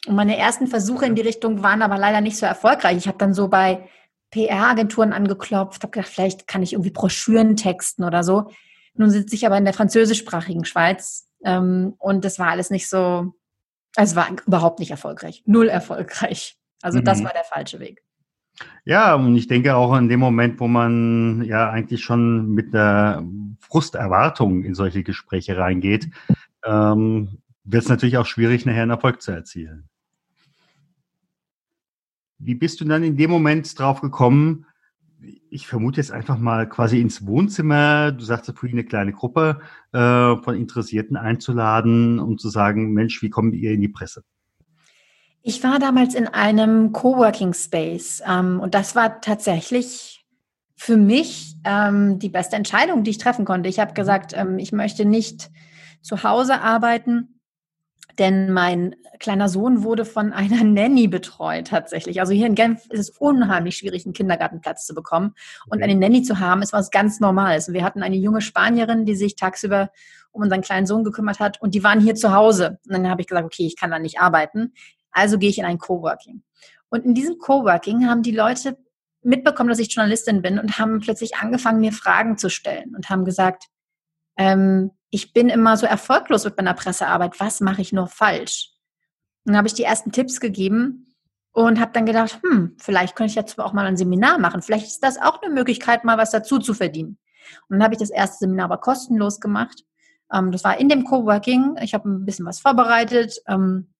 Und 0.07 0.15
meine 0.15 0.37
ersten 0.37 0.67
Versuche 0.67 1.05
in 1.05 1.15
die 1.15 1.21
Richtung 1.21 1.61
waren 1.61 1.81
aber 1.81 1.97
leider 1.97 2.21
nicht 2.21 2.37
so 2.37 2.45
erfolgreich. 2.45 2.97
Ich 2.97 3.07
habe 3.07 3.17
dann 3.17 3.33
so 3.33 3.47
bei 3.47 3.87
PR-Agenturen 4.31 5.13
angeklopft, 5.13 5.83
habe 5.83 5.91
gedacht, 5.91 6.09
vielleicht 6.09 6.47
kann 6.47 6.63
ich 6.63 6.73
irgendwie 6.73 6.91
Broschüren 6.91 7.55
texten 7.55 8.03
oder 8.03 8.23
so. 8.23 8.49
Nun 8.95 9.09
sitze 9.09 9.35
ich 9.35 9.45
aber 9.45 9.57
in 9.57 9.65
der 9.65 9.73
französischsprachigen 9.73 10.65
Schweiz 10.65 11.27
ähm, 11.43 11.93
und 11.97 12.25
das 12.25 12.39
war 12.39 12.47
alles 12.47 12.69
nicht 12.69 12.89
so, 12.89 13.33
also 13.95 14.11
es 14.11 14.15
war 14.15 14.29
überhaupt 14.45 14.79
nicht 14.79 14.91
erfolgreich, 14.91 15.43
null 15.45 15.69
erfolgreich. 15.69 16.57
Also 16.81 16.99
mhm. 16.99 17.05
das 17.05 17.23
war 17.23 17.31
der 17.31 17.43
falsche 17.43 17.79
Weg. 17.79 18.01
Ja, 18.83 19.15
und 19.15 19.35
ich 19.35 19.47
denke 19.47 19.75
auch 19.75 19.95
in 19.97 20.09
dem 20.09 20.19
Moment, 20.19 20.59
wo 20.59 20.67
man 20.67 21.43
ja 21.45 21.69
eigentlich 21.69 22.03
schon 22.03 22.49
mit 22.49 22.73
einer 22.73 23.23
Frusterwartung 23.59 24.63
in 24.63 24.75
solche 24.75 25.03
Gespräche 25.03 25.57
reingeht, 25.57 26.09
ähm, 26.65 27.37
wird 27.63 27.83
es 27.83 27.89
natürlich 27.89 28.17
auch 28.17 28.25
schwierig, 28.25 28.65
nachher 28.65 28.83
einen 28.83 28.91
Erfolg 28.91 29.21
zu 29.21 29.31
erzielen. 29.31 29.89
Wie 32.37 32.55
bist 32.55 32.81
du 32.81 32.85
dann 32.85 33.03
in 33.03 33.17
dem 33.17 33.29
Moment 33.29 33.77
drauf 33.77 34.01
gekommen? 34.01 34.65
Ich 35.51 35.67
vermute 35.67 36.01
jetzt 36.01 36.11
einfach 36.11 36.39
mal 36.39 36.67
quasi 36.67 36.99
ins 36.99 37.27
Wohnzimmer, 37.27 38.11
du 38.11 38.23
sagst 38.23 38.51
vorhin 38.57 38.79
eine 38.79 38.87
kleine 38.87 39.13
Gruppe 39.13 39.61
äh, 39.91 39.97
von 40.37 40.55
Interessierten 40.55 41.15
einzuladen, 41.15 42.19
um 42.19 42.39
zu 42.39 42.49
sagen, 42.49 42.93
Mensch, 42.93 43.21
wie 43.21 43.29
kommen 43.29 43.53
ihr 43.53 43.71
in 43.71 43.81
die 43.81 43.89
Presse? 43.89 44.23
Ich 45.43 45.63
war 45.63 45.77
damals 45.77 46.15
in 46.15 46.27
einem 46.27 46.91
Coworking 46.91 47.53
Space 47.53 48.23
ähm, 48.27 48.59
und 48.59 48.73
das 48.73 48.95
war 48.95 49.21
tatsächlich 49.21 50.25
für 50.75 50.97
mich 50.97 51.57
ähm, 51.63 52.17
die 52.17 52.29
beste 52.29 52.55
Entscheidung, 52.55 53.03
die 53.03 53.11
ich 53.11 53.19
treffen 53.19 53.45
konnte. 53.45 53.69
Ich 53.69 53.79
habe 53.79 53.93
gesagt, 53.93 54.33
ähm, 54.35 54.57
ich 54.57 54.71
möchte 54.71 55.05
nicht 55.05 55.51
zu 56.01 56.23
Hause 56.23 56.61
arbeiten, 56.61 57.40
denn 58.21 58.53
mein 58.53 58.95
kleiner 59.19 59.49
Sohn 59.49 59.83
wurde 59.83 60.05
von 60.05 60.31
einer 60.31 60.63
Nanny 60.63 61.07
betreut 61.07 61.67
tatsächlich. 61.67 62.19
Also 62.19 62.33
hier 62.33 62.45
in 62.45 62.53
Genf 62.53 62.85
ist 62.89 62.99
es 62.99 63.09
unheimlich 63.09 63.77
schwierig, 63.77 64.05
einen 64.05 64.13
Kindergartenplatz 64.13 64.85
zu 64.85 64.93
bekommen. 64.93 65.33
Und 65.67 65.81
eine 65.81 65.95
Nanny 65.95 66.21
zu 66.21 66.39
haben, 66.39 66.61
ist 66.61 66.71
was 66.71 66.91
ganz 66.91 67.19
Normales. 67.19 67.67
Und 67.67 67.73
wir 67.73 67.83
hatten 67.83 68.03
eine 68.03 68.15
junge 68.15 68.41
Spanierin, 68.41 69.05
die 69.05 69.15
sich 69.15 69.35
tagsüber 69.35 69.89
um 70.31 70.43
unseren 70.43 70.61
kleinen 70.61 70.85
Sohn 70.85 71.03
gekümmert 71.03 71.39
hat. 71.39 71.59
Und 71.61 71.73
die 71.73 71.83
waren 71.83 71.99
hier 71.99 72.13
zu 72.13 72.31
Hause. 72.31 72.79
Und 72.85 72.93
dann 72.93 73.09
habe 73.09 73.21
ich 73.21 73.27
gesagt, 73.27 73.45
okay, 73.45 73.65
ich 73.65 73.75
kann 73.75 73.89
da 73.89 73.97
nicht 73.97 74.19
arbeiten. 74.19 74.73
Also 75.11 75.39
gehe 75.39 75.49
ich 75.49 75.57
in 75.57 75.65
ein 75.65 75.79
Coworking. 75.79 76.43
Und 76.89 77.03
in 77.03 77.15
diesem 77.15 77.39
Coworking 77.39 78.07
haben 78.07 78.21
die 78.21 78.35
Leute 78.35 78.77
mitbekommen, 79.23 79.69
dass 79.69 79.79
ich 79.79 79.91
Journalistin 79.91 80.43
bin 80.43 80.59
und 80.59 80.77
haben 80.77 80.99
plötzlich 80.99 81.37
angefangen, 81.37 81.79
mir 81.79 81.91
Fragen 81.91 82.37
zu 82.37 82.49
stellen 82.49 82.95
und 82.95 83.09
haben 83.09 83.25
gesagt, 83.25 83.65
ähm, 84.37 84.91
ich 85.11 85.33
bin 85.33 85.49
immer 85.49 85.77
so 85.77 85.85
erfolglos 85.85 86.45
mit 86.45 86.57
meiner 86.57 86.73
Pressearbeit. 86.73 87.39
Was 87.39 87.59
mache 87.59 87.81
ich 87.81 87.93
nur 87.93 88.07
falsch? 88.07 88.71
Und 89.43 89.51
dann 89.51 89.57
habe 89.57 89.67
ich 89.67 89.73
die 89.73 89.83
ersten 89.83 90.11
Tipps 90.11 90.39
gegeben 90.39 91.13
und 91.51 91.79
habe 91.79 91.91
dann 91.91 92.05
gedacht, 92.05 92.39
hm, 92.41 92.77
vielleicht 92.79 93.15
könnte 93.15 93.31
ich 93.31 93.35
jetzt 93.35 93.59
auch 93.59 93.73
mal 93.73 93.85
ein 93.85 93.97
Seminar 93.97 94.39
machen. 94.39 94.61
Vielleicht 94.61 94.87
ist 94.87 95.03
das 95.03 95.21
auch 95.21 95.41
eine 95.41 95.53
Möglichkeit, 95.53 96.05
mal 96.05 96.17
was 96.17 96.31
dazu 96.31 96.59
zu 96.59 96.73
verdienen. 96.73 97.17
Und 97.67 97.77
dann 97.77 97.83
habe 97.83 97.93
ich 97.93 97.99
das 97.99 98.09
erste 98.09 98.37
Seminar 98.39 98.65
aber 98.65 98.77
kostenlos 98.77 99.41
gemacht. 99.41 99.83
Ähm, 100.31 100.51
das 100.51 100.63
war 100.63 100.79
in 100.79 100.87
dem 100.87 101.03
Coworking. 101.03 101.75
Ich 101.81 101.93
habe 101.93 102.09
ein 102.09 102.25
bisschen 102.25 102.45
was 102.45 102.59
vorbereitet 102.59 103.41
ähm, 103.47 103.93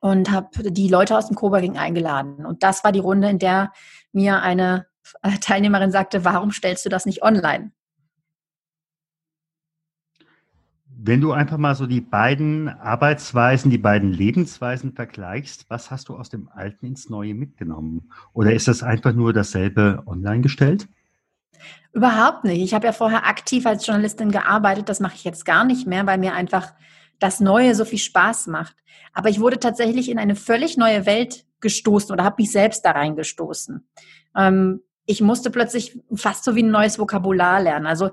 und 0.00 0.30
habe 0.30 0.70
die 0.70 0.88
Leute 0.88 1.16
aus 1.16 1.28
dem 1.28 1.36
Coworking 1.36 1.78
eingeladen. 1.78 2.44
Und 2.44 2.62
das 2.62 2.84
war 2.84 2.92
die 2.92 3.00
Runde, 3.00 3.30
in 3.30 3.38
der 3.38 3.72
mir 4.12 4.42
eine 4.42 4.86
Teilnehmerin 5.40 5.90
sagte, 5.90 6.24
warum 6.24 6.50
stellst 6.50 6.84
du 6.84 6.90
das 6.90 7.06
nicht 7.06 7.22
online? 7.22 7.72
Wenn 11.04 11.20
du 11.20 11.32
einfach 11.32 11.58
mal 11.58 11.74
so 11.74 11.88
die 11.88 12.00
beiden 12.00 12.68
Arbeitsweisen, 12.68 13.72
die 13.72 13.78
beiden 13.78 14.12
Lebensweisen 14.12 14.92
vergleichst, 14.92 15.66
was 15.68 15.90
hast 15.90 16.08
du 16.08 16.16
aus 16.16 16.28
dem 16.28 16.48
Alten 16.54 16.86
ins 16.86 17.10
Neue 17.10 17.34
mitgenommen? 17.34 18.12
Oder 18.34 18.52
ist 18.52 18.68
das 18.68 18.84
einfach 18.84 19.12
nur 19.12 19.32
dasselbe 19.32 20.04
online 20.06 20.42
gestellt? 20.42 20.86
Überhaupt 21.92 22.44
nicht. 22.44 22.62
Ich 22.62 22.72
habe 22.72 22.86
ja 22.86 22.92
vorher 22.92 23.26
aktiv 23.26 23.66
als 23.66 23.84
Journalistin 23.84 24.30
gearbeitet. 24.30 24.88
Das 24.88 25.00
mache 25.00 25.16
ich 25.16 25.24
jetzt 25.24 25.44
gar 25.44 25.64
nicht 25.64 25.88
mehr, 25.88 26.06
weil 26.06 26.18
mir 26.18 26.34
einfach 26.34 26.72
das 27.18 27.40
Neue 27.40 27.74
so 27.74 27.84
viel 27.84 27.98
Spaß 27.98 28.46
macht. 28.46 28.76
Aber 29.12 29.28
ich 29.28 29.40
wurde 29.40 29.58
tatsächlich 29.58 30.08
in 30.08 30.20
eine 30.20 30.36
völlig 30.36 30.76
neue 30.76 31.04
Welt 31.04 31.44
gestoßen 31.60 32.12
oder 32.12 32.22
habe 32.22 32.36
mich 32.38 32.52
selbst 32.52 32.84
da 32.84 32.92
reingestoßen. 32.92 33.84
Ähm, 34.36 34.82
ich 35.04 35.20
musste 35.20 35.50
plötzlich 35.50 35.98
fast 36.14 36.44
so 36.44 36.54
wie 36.54 36.62
ein 36.62 36.70
neues 36.70 37.00
Vokabular 37.00 37.60
lernen. 37.60 37.86
Also 37.86 38.10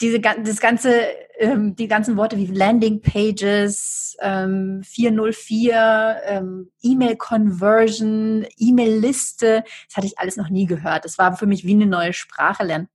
diese, 0.00 0.20
das 0.20 0.60
ganze, 0.60 1.02
ähm, 1.38 1.76
die 1.76 1.88
ganzen 1.88 2.16
Worte 2.16 2.36
wie 2.36 2.46
Landing 2.46 3.00
Pages, 3.00 4.16
ähm, 4.20 4.82
404, 4.84 6.16
ähm, 6.26 6.70
E-Mail 6.82 7.16
Conversion, 7.16 8.46
E-Mail-Liste, 8.56 9.64
das 9.88 9.96
hatte 9.96 10.06
ich 10.06 10.18
alles 10.18 10.36
noch 10.36 10.48
nie 10.48 10.66
gehört. 10.66 11.04
Das 11.04 11.18
war 11.18 11.36
für 11.36 11.46
mich 11.46 11.64
wie 11.64 11.72
eine 11.72 11.86
neue 11.86 12.12
Sprache 12.12 12.64
lernen. 12.64 12.88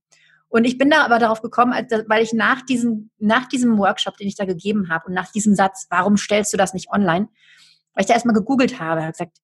Und 0.48 0.64
ich 0.64 0.78
bin 0.78 0.90
da 0.90 1.04
aber 1.04 1.20
darauf 1.20 1.42
gekommen, 1.42 1.72
weil 2.08 2.22
ich 2.24 2.32
nach 2.32 2.62
diesem, 2.62 3.10
nach 3.18 3.46
diesem 3.46 3.78
Workshop, 3.78 4.16
den 4.16 4.26
ich 4.26 4.34
da 4.34 4.44
gegeben 4.44 4.88
habe 4.88 5.06
und 5.06 5.14
nach 5.14 5.30
diesem 5.30 5.54
Satz, 5.54 5.86
warum 5.90 6.16
stellst 6.16 6.52
du 6.52 6.56
das 6.56 6.74
nicht 6.74 6.90
online, 6.90 7.28
weil 7.94 8.02
ich 8.02 8.06
da 8.08 8.14
erstmal 8.14 8.34
gegoogelt 8.34 8.80
habe, 8.80 9.02
habe 9.02 9.12
gesagt, 9.12 9.38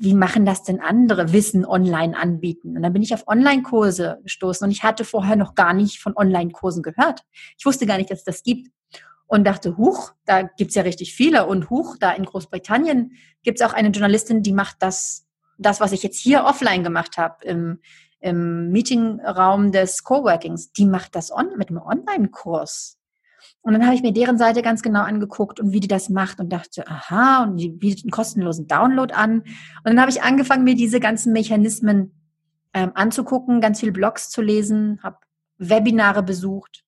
wie 0.00 0.14
machen 0.14 0.46
das 0.46 0.62
denn 0.62 0.80
andere 0.80 1.34
Wissen 1.34 1.66
online 1.66 2.16
anbieten? 2.16 2.74
Und 2.74 2.82
dann 2.82 2.92
bin 2.94 3.02
ich 3.02 3.12
auf 3.12 3.28
Online-Kurse 3.28 4.20
gestoßen 4.22 4.64
und 4.64 4.70
ich 4.70 4.82
hatte 4.82 5.04
vorher 5.04 5.36
noch 5.36 5.54
gar 5.54 5.74
nicht 5.74 6.00
von 6.00 6.16
Online-Kursen 6.16 6.82
gehört. 6.82 7.20
Ich 7.58 7.66
wusste 7.66 7.84
gar 7.84 7.98
nicht, 7.98 8.10
dass 8.10 8.20
es 8.20 8.24
das 8.24 8.42
gibt 8.42 8.70
und 9.26 9.44
dachte, 9.44 9.76
huch, 9.76 10.12
da 10.24 10.42
gibt's 10.42 10.74
ja 10.74 10.82
richtig 10.82 11.14
viele 11.14 11.46
und 11.46 11.68
huch, 11.68 11.98
da 12.00 12.12
in 12.12 12.24
Großbritannien 12.24 13.12
gibt's 13.42 13.60
auch 13.60 13.74
eine 13.74 13.90
Journalistin, 13.90 14.42
die 14.42 14.54
macht 14.54 14.76
das, 14.80 15.26
das, 15.58 15.80
was 15.80 15.92
ich 15.92 16.02
jetzt 16.02 16.18
hier 16.18 16.44
offline 16.44 16.82
gemacht 16.82 17.18
habe, 17.18 17.44
im, 17.44 17.80
im 18.20 18.70
Meetingraum 18.70 19.70
des 19.70 20.02
Coworkings, 20.02 20.72
die 20.72 20.86
macht 20.86 21.14
das 21.14 21.30
on, 21.30 21.58
mit 21.58 21.68
einem 21.68 21.82
Online-Kurs. 21.82 22.99
Und 23.62 23.74
dann 23.74 23.84
habe 23.84 23.94
ich 23.94 24.02
mir 24.02 24.12
deren 24.12 24.38
Seite 24.38 24.62
ganz 24.62 24.82
genau 24.82 25.02
angeguckt 25.02 25.60
und 25.60 25.72
wie 25.72 25.80
die 25.80 25.88
das 25.88 26.08
macht 26.08 26.40
und 26.40 26.50
dachte, 26.50 26.88
aha, 26.88 27.44
und 27.44 27.58
die 27.58 27.68
bietet 27.68 28.04
einen 28.04 28.10
kostenlosen 28.10 28.66
Download 28.66 29.12
an. 29.12 29.40
Und 29.40 29.84
dann 29.84 30.00
habe 30.00 30.10
ich 30.10 30.22
angefangen, 30.22 30.64
mir 30.64 30.74
diese 30.74 30.98
ganzen 30.98 31.32
Mechanismen 31.32 32.12
ähm, 32.72 32.92
anzugucken, 32.94 33.60
ganz 33.60 33.80
viele 33.80 33.92
Blogs 33.92 34.30
zu 34.30 34.40
lesen, 34.40 35.00
habe 35.02 35.18
Webinare 35.58 36.22
besucht, 36.22 36.84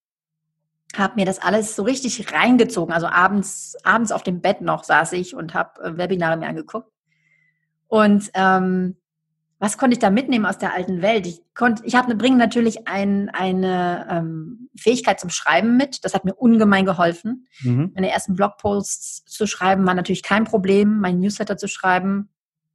habe 0.96 1.16
mir 1.16 1.26
das 1.26 1.40
alles 1.40 1.76
so 1.76 1.82
richtig 1.82 2.32
reingezogen. 2.32 2.94
Also 2.94 3.06
abends, 3.06 3.76
abends 3.84 4.10
auf 4.10 4.22
dem 4.22 4.40
Bett 4.40 4.62
noch 4.62 4.84
saß 4.84 5.12
ich 5.12 5.34
und 5.34 5.52
habe 5.52 5.82
äh, 5.82 5.98
Webinare 5.98 6.38
mir 6.38 6.48
angeguckt. 6.48 6.90
Und 7.88 8.30
ähm, 8.32 8.96
was 9.62 9.78
konnte 9.78 9.94
ich 9.94 10.00
da 10.00 10.10
mitnehmen 10.10 10.44
aus 10.44 10.58
der 10.58 10.74
alten 10.74 11.02
Welt? 11.02 11.24
Ich 11.24 11.40
konnte, 11.54 11.84
ich 11.86 11.94
habe 11.94 12.16
bringe 12.16 12.36
natürlich 12.36 12.88
ein, 12.88 13.28
eine 13.28 14.08
ähm, 14.10 14.68
Fähigkeit 14.76 15.20
zum 15.20 15.30
Schreiben 15.30 15.76
mit. 15.76 16.04
Das 16.04 16.14
hat 16.14 16.24
mir 16.24 16.34
ungemein 16.34 16.84
geholfen. 16.84 17.46
Mhm. 17.60 17.92
Meine 17.94 18.10
ersten 18.10 18.34
Blogposts 18.34 19.24
zu 19.24 19.46
schreiben 19.46 19.86
war 19.86 19.94
natürlich 19.94 20.24
kein 20.24 20.42
Problem. 20.42 20.98
Mein 20.98 21.20
Newsletter 21.20 21.56
zu 21.56 21.68
schreiben 21.68 22.28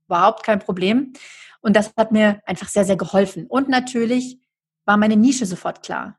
überhaupt 0.08 0.46
kein 0.46 0.60
Problem. 0.60 1.12
Und 1.60 1.76
das 1.76 1.92
hat 1.98 2.14
mir 2.14 2.40
einfach 2.46 2.70
sehr, 2.70 2.86
sehr 2.86 2.96
geholfen. 2.96 3.48
Und 3.48 3.68
natürlich 3.68 4.40
war 4.86 4.96
meine 4.96 5.18
Nische 5.18 5.46
sofort 5.46 5.84
klar. 5.84 6.18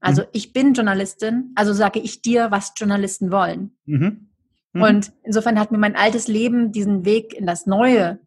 Also 0.00 0.24
mhm. 0.24 0.28
ich 0.32 0.52
bin 0.52 0.74
Journalistin, 0.74 1.52
also 1.54 1.72
sage 1.72 2.00
ich 2.00 2.20
dir, 2.20 2.50
was 2.50 2.74
Journalisten 2.76 3.32
wollen. 3.32 3.74
Mhm. 3.86 4.28
Mhm. 4.74 4.82
Und 4.82 5.12
insofern 5.22 5.58
hat 5.58 5.72
mir 5.72 5.78
mein 5.78 5.96
altes 5.96 6.28
Leben 6.28 6.70
diesen 6.70 7.06
Weg 7.06 7.32
in 7.32 7.46
das 7.46 7.64
Neue 7.64 8.20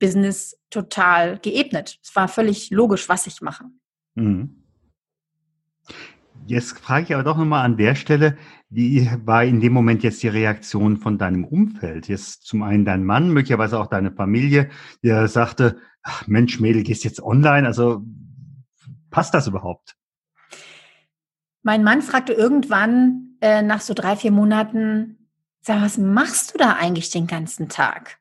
Business 0.00 0.58
total 0.70 1.38
geebnet. 1.38 2.00
Es 2.02 2.16
war 2.16 2.26
völlig 2.26 2.70
logisch, 2.70 3.08
was 3.08 3.28
ich 3.28 3.40
mache. 3.40 3.66
Mhm. 4.16 4.56
Jetzt 6.46 6.78
frage 6.80 7.04
ich 7.04 7.14
aber 7.14 7.22
doch 7.22 7.36
nochmal 7.36 7.64
an 7.64 7.76
der 7.76 7.94
Stelle, 7.94 8.36
wie 8.70 9.08
war 9.24 9.44
in 9.44 9.60
dem 9.60 9.72
Moment 9.72 10.02
jetzt 10.02 10.22
die 10.22 10.28
Reaktion 10.28 10.96
von 10.96 11.18
deinem 11.18 11.44
Umfeld? 11.44 12.08
Jetzt 12.08 12.44
zum 12.46 12.62
einen 12.62 12.84
dein 12.84 13.04
Mann, 13.04 13.30
möglicherweise 13.32 13.78
auch 13.78 13.86
deine 13.86 14.10
Familie, 14.10 14.70
der 15.04 15.28
sagte, 15.28 15.78
ach 16.02 16.26
Mensch, 16.26 16.58
Mädel, 16.58 16.82
gehst 16.82 17.04
jetzt 17.04 17.22
online? 17.22 17.66
Also 17.66 18.02
passt 19.10 19.34
das 19.34 19.46
überhaupt? 19.46 19.96
Mein 21.62 21.84
Mann 21.84 22.00
fragte 22.00 22.32
irgendwann 22.32 23.36
äh, 23.40 23.62
nach 23.62 23.80
so 23.80 23.92
drei, 23.92 24.16
vier 24.16 24.32
Monaten, 24.32 25.28
sag, 25.60 25.82
was 25.82 25.98
machst 25.98 26.54
du 26.54 26.58
da 26.58 26.72
eigentlich 26.72 27.10
den 27.10 27.26
ganzen 27.26 27.68
Tag? 27.68 28.18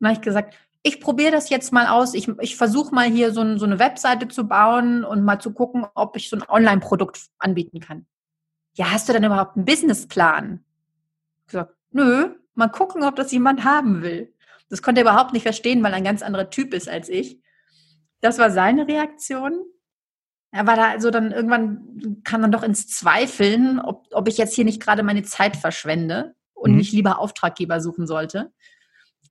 Und 0.00 0.08
habe 0.08 0.14
ich 0.14 0.22
gesagt, 0.22 0.54
ich 0.82 1.00
probiere 1.00 1.30
das 1.30 1.48
jetzt 1.48 1.72
mal 1.72 1.86
aus. 1.86 2.14
Ich, 2.14 2.28
ich 2.40 2.56
versuche 2.56 2.94
mal 2.94 3.08
hier 3.08 3.32
so, 3.32 3.56
so, 3.56 3.66
eine 3.66 3.78
Webseite 3.78 4.28
zu 4.28 4.48
bauen 4.48 5.04
und 5.04 5.24
mal 5.24 5.38
zu 5.38 5.52
gucken, 5.52 5.86
ob 5.94 6.16
ich 6.16 6.28
so 6.28 6.36
ein 6.36 6.48
Online-Produkt 6.48 7.20
anbieten 7.38 7.80
kann. 7.80 8.06
Ja, 8.74 8.90
hast 8.90 9.08
du 9.08 9.12
denn 9.12 9.24
überhaupt 9.24 9.56
einen 9.56 9.64
Businessplan? 9.64 10.64
Ich 11.40 11.52
gesagt, 11.52 11.74
nö, 11.90 12.34
mal 12.54 12.68
gucken, 12.68 13.04
ob 13.04 13.16
das 13.16 13.30
jemand 13.32 13.64
haben 13.64 14.02
will. 14.02 14.32
Das 14.70 14.82
konnte 14.82 15.02
er 15.02 15.06
überhaupt 15.06 15.32
nicht 15.32 15.42
verstehen, 15.42 15.82
weil 15.82 15.92
er 15.92 15.98
ein 15.98 16.04
ganz 16.04 16.22
anderer 16.22 16.50
Typ 16.50 16.74
ist 16.74 16.88
als 16.88 17.08
ich. 17.08 17.38
Das 18.20 18.38
war 18.38 18.50
seine 18.50 18.88
Reaktion. 18.88 19.64
Er 20.50 20.66
war 20.66 20.76
da 20.76 20.90
also 20.90 21.10
dann 21.10 21.32
irgendwann 21.32 22.22
kam 22.24 22.42
dann 22.42 22.52
doch 22.52 22.62
ins 22.62 22.88
Zweifeln, 22.88 23.80
ob, 23.80 24.06
ob 24.12 24.28
ich 24.28 24.38
jetzt 24.38 24.54
hier 24.54 24.64
nicht 24.64 24.82
gerade 24.82 25.02
meine 25.02 25.22
Zeit 25.22 25.56
verschwende 25.56 26.34
und 26.54 26.72
mhm. 26.72 26.78
nicht 26.78 26.92
lieber 26.92 27.18
Auftraggeber 27.18 27.80
suchen 27.80 28.06
sollte. 28.06 28.52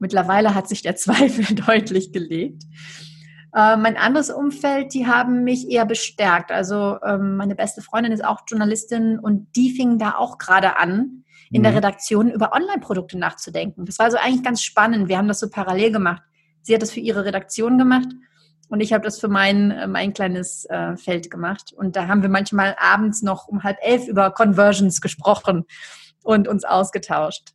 Mittlerweile 0.02 0.56
hat 0.56 0.68
sich 0.68 0.82
der 0.82 0.96
Zweifel 0.98 1.56
deutlich 1.56 2.12
gelegt. 2.12 2.64
Äh, 3.54 3.78
mein 3.78 3.98
anderes 3.98 4.30
Umfeld, 4.30 4.94
die 4.94 5.06
haben 5.08 5.44
mich 5.44 5.70
eher 5.70 5.86
bestärkt. 5.86 6.52
Also 6.52 6.98
ähm, 7.06 7.38
meine 7.38 7.56
beste 7.56 7.82
Freundin 7.82 8.12
ist 8.12 8.26
auch 8.26 8.42
Journalistin 8.48 9.20
und 9.20 9.56
die 9.56 9.72
fing 9.72 10.00
da 10.00 10.16
auch 10.16 10.38
gerade 10.38 10.78
an, 10.78 11.24
in 11.52 11.60
mhm. 11.60 11.64
der 11.64 11.76
Redaktion 11.76 12.32
über 12.32 12.54
Online-Produkte 12.54 13.18
nachzudenken. 13.18 13.86
Das 13.86 14.00
war 14.00 14.06
also 14.06 14.18
eigentlich 14.18 14.44
ganz 14.44 14.64
spannend. 14.64 15.08
Wir 15.08 15.18
haben 15.18 15.28
das 15.28 15.40
so 15.40 15.50
parallel 15.50 15.92
gemacht. 15.92 16.24
Sie 16.64 16.74
hat 16.74 16.82
das 16.82 16.92
für 16.92 17.00
ihre 17.00 17.26
Redaktion 17.26 17.78
gemacht 17.78 18.08
und 18.70 18.80
ich 18.80 18.94
habe 18.94 19.04
das 19.04 19.20
für 19.20 19.28
mein, 19.28 19.70
äh, 19.70 19.86
mein 19.86 20.14
kleines 20.14 20.66
äh, 20.66 20.96
Feld 20.98 21.30
gemacht. 21.30 21.74
Und 21.76 21.96
da 21.96 22.08
haben 22.08 22.24
wir 22.24 22.30
manchmal 22.30 22.76
abends 22.80 23.22
noch 23.22 23.48
um 23.48 23.64
halb 23.64 23.78
elf 23.82 24.08
über 24.08 24.32
Conversions 24.32 25.02
gesprochen 25.02 25.66
und 26.24 26.48
uns 26.48 26.64
ausgetauscht. 26.64 27.54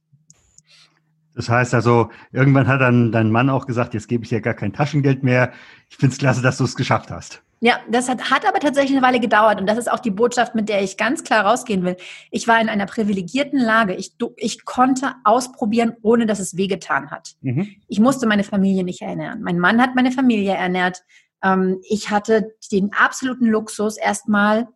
Das 1.36 1.50
heißt 1.50 1.74
also, 1.74 2.08
irgendwann 2.32 2.66
hat 2.66 2.80
dann 2.80 3.12
dein 3.12 3.30
Mann 3.30 3.50
auch 3.50 3.66
gesagt, 3.66 3.92
jetzt 3.92 4.08
gebe 4.08 4.24
ich 4.24 4.30
dir 4.30 4.40
gar 4.40 4.54
kein 4.54 4.72
Taschengeld 4.72 5.22
mehr. 5.22 5.52
Ich 5.90 5.98
finde 5.98 6.14
es 6.14 6.18
klasse, 6.18 6.40
dass 6.40 6.56
du 6.56 6.64
es 6.64 6.74
geschafft 6.74 7.10
hast. 7.10 7.42
Ja, 7.60 7.78
das 7.90 8.08
hat, 8.08 8.30
hat 8.30 8.46
aber 8.46 8.58
tatsächlich 8.58 8.96
eine 8.96 9.06
Weile 9.06 9.20
gedauert 9.20 9.60
und 9.60 9.66
das 9.66 9.78
ist 9.78 9.90
auch 9.90 10.00
die 10.00 10.10
Botschaft, 10.10 10.54
mit 10.54 10.68
der 10.68 10.82
ich 10.82 10.96
ganz 10.96 11.24
klar 11.24 11.44
rausgehen 11.44 11.84
will. 11.84 11.96
Ich 12.30 12.48
war 12.48 12.60
in 12.60 12.68
einer 12.68 12.86
privilegierten 12.86 13.58
Lage. 13.58 13.94
Ich, 13.94 14.14
ich 14.36 14.64
konnte 14.64 15.12
ausprobieren, 15.24 15.94
ohne 16.02 16.26
dass 16.26 16.38
es 16.38 16.56
wehgetan 16.56 17.10
hat. 17.10 17.34
Mhm. 17.42 17.68
Ich 17.86 18.00
musste 18.00 18.26
meine 18.26 18.44
Familie 18.44 18.84
nicht 18.84 19.02
ernähren. 19.02 19.42
Mein 19.42 19.58
Mann 19.58 19.80
hat 19.80 19.94
meine 19.94 20.12
Familie 20.12 20.54
ernährt. 20.54 21.02
Ähm, 21.42 21.80
ich 21.88 22.10
hatte 22.10 22.54
den 22.72 22.92
absoluten 22.94 23.46
Luxus, 23.46 23.98
erstmal 23.98 24.68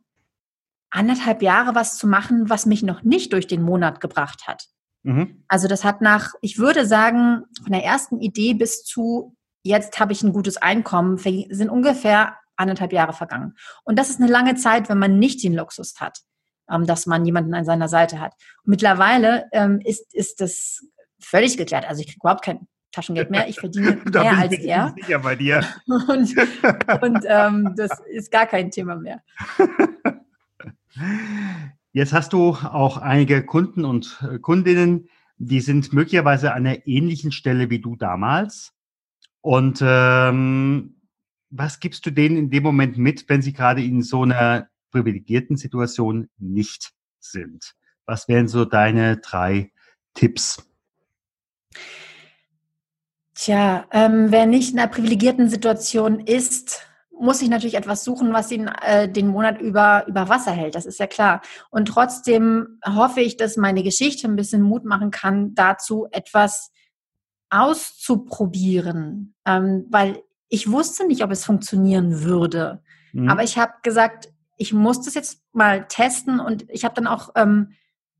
anderthalb 0.90 1.40
Jahre 1.40 1.74
was 1.74 1.96
zu 1.96 2.06
machen, 2.06 2.50
was 2.50 2.66
mich 2.66 2.82
noch 2.82 3.02
nicht 3.02 3.32
durch 3.32 3.46
den 3.46 3.62
Monat 3.62 4.00
gebracht 4.00 4.46
hat. 4.46 4.68
Mhm. 5.02 5.44
Also 5.48 5.68
das 5.68 5.84
hat 5.84 6.00
nach, 6.00 6.32
ich 6.40 6.58
würde 6.58 6.86
sagen, 6.86 7.44
von 7.62 7.72
der 7.72 7.84
ersten 7.84 8.20
Idee 8.20 8.54
bis 8.54 8.84
zu 8.84 9.36
jetzt 9.62 10.00
habe 10.00 10.12
ich 10.12 10.22
ein 10.22 10.32
gutes 10.32 10.56
Einkommen, 10.56 11.18
sind 11.18 11.68
ungefähr 11.68 12.36
anderthalb 12.56 12.92
Jahre 12.92 13.12
vergangen. 13.12 13.54
Und 13.84 13.98
das 13.98 14.10
ist 14.10 14.20
eine 14.20 14.30
lange 14.30 14.54
Zeit, 14.54 14.88
wenn 14.88 14.98
man 14.98 15.18
nicht 15.18 15.42
den 15.42 15.54
Luxus 15.54 15.94
hat, 15.98 16.20
ähm, 16.70 16.86
dass 16.86 17.06
man 17.06 17.24
jemanden 17.24 17.54
an 17.54 17.64
seiner 17.64 17.88
Seite 17.88 18.20
hat. 18.20 18.34
Und 18.64 18.70
mittlerweile 18.70 19.46
ähm, 19.52 19.80
ist, 19.84 20.14
ist 20.14 20.40
das 20.40 20.84
völlig 21.20 21.56
geklärt. 21.56 21.88
Also 21.88 22.00
ich 22.00 22.08
kriege 22.08 22.20
überhaupt 22.22 22.44
kein 22.44 22.66
Taschengeld 22.92 23.30
mehr. 23.30 23.48
Ich 23.48 23.60
verdiene 23.60 23.98
mehr 24.12 24.38
als 24.38 24.52
er. 24.52 24.94
Sicher 24.96 25.18
bei 25.20 25.36
dir. 25.36 25.64
und, 25.86 26.36
und 27.02 27.24
ähm, 27.26 27.74
das 27.76 27.90
ist 28.10 28.30
gar 28.30 28.46
kein 28.46 28.70
Thema 28.70 28.96
mehr. 28.96 29.22
Jetzt 31.92 32.12
hast 32.12 32.32
du 32.32 32.50
auch 32.50 32.98
einige 32.98 33.44
Kunden 33.44 33.84
und 33.84 34.22
äh, 34.22 34.38
Kundinnen, 34.38 35.08
die 35.38 35.60
sind 35.60 35.92
möglicherweise 35.92 36.52
an 36.52 36.66
einer 36.66 36.86
ähnlichen 36.86 37.32
Stelle 37.32 37.70
wie 37.70 37.80
du 37.80 37.96
damals. 37.96 38.72
Und 39.40 39.80
ähm, 39.82 41.00
was 41.48 41.80
gibst 41.80 42.06
du 42.06 42.10
denen 42.10 42.36
in 42.36 42.50
dem 42.50 42.62
Moment 42.62 42.96
mit, 42.96 43.28
wenn 43.28 43.42
sie 43.42 43.52
gerade 43.52 43.82
in 43.82 44.02
so 44.02 44.22
einer 44.22 44.68
privilegierten 44.92 45.56
Situation 45.56 46.28
nicht 46.38 46.92
sind? 47.18 47.74
Was 48.06 48.28
wären 48.28 48.46
so 48.46 48.64
deine 48.64 49.16
drei 49.16 49.72
Tipps? 50.14 50.64
Tja, 53.34 53.86
ähm, 53.90 54.30
wer 54.30 54.46
nicht 54.46 54.72
in 54.72 54.78
einer 54.78 54.88
privilegierten 54.88 55.48
Situation 55.48 56.20
ist, 56.20 56.86
muss 57.20 57.42
ich 57.42 57.48
natürlich 57.48 57.76
etwas 57.76 58.04
suchen, 58.04 58.32
was 58.32 58.50
ihn 58.50 58.68
äh, 58.68 59.08
den 59.08 59.28
Monat 59.28 59.60
über 59.60 60.04
über 60.06 60.28
Wasser 60.28 60.52
hält. 60.52 60.74
Das 60.74 60.86
ist 60.86 60.98
ja 60.98 61.06
klar. 61.06 61.42
Und 61.70 61.86
trotzdem 61.88 62.78
hoffe 62.84 63.20
ich, 63.20 63.36
dass 63.36 63.56
meine 63.56 63.82
Geschichte 63.82 64.26
ein 64.26 64.36
bisschen 64.36 64.62
Mut 64.62 64.84
machen 64.84 65.10
kann, 65.10 65.54
dazu 65.54 66.06
etwas 66.10 66.72
auszuprobieren, 67.50 69.34
ähm, 69.44 69.86
weil 69.90 70.22
ich 70.48 70.70
wusste 70.70 71.06
nicht, 71.06 71.22
ob 71.22 71.30
es 71.30 71.44
funktionieren 71.44 72.22
würde. 72.22 72.82
Mhm. 73.12 73.28
Aber 73.28 73.42
ich 73.42 73.58
habe 73.58 73.72
gesagt, 73.82 74.32
ich 74.56 74.72
muss 74.72 75.02
das 75.02 75.14
jetzt 75.14 75.42
mal 75.52 75.86
testen 75.88 76.38
und 76.38 76.68
ich 76.68 76.84
habe 76.84 76.94
dann 76.94 77.06
auch 77.06 77.30
ähm, 77.34 77.72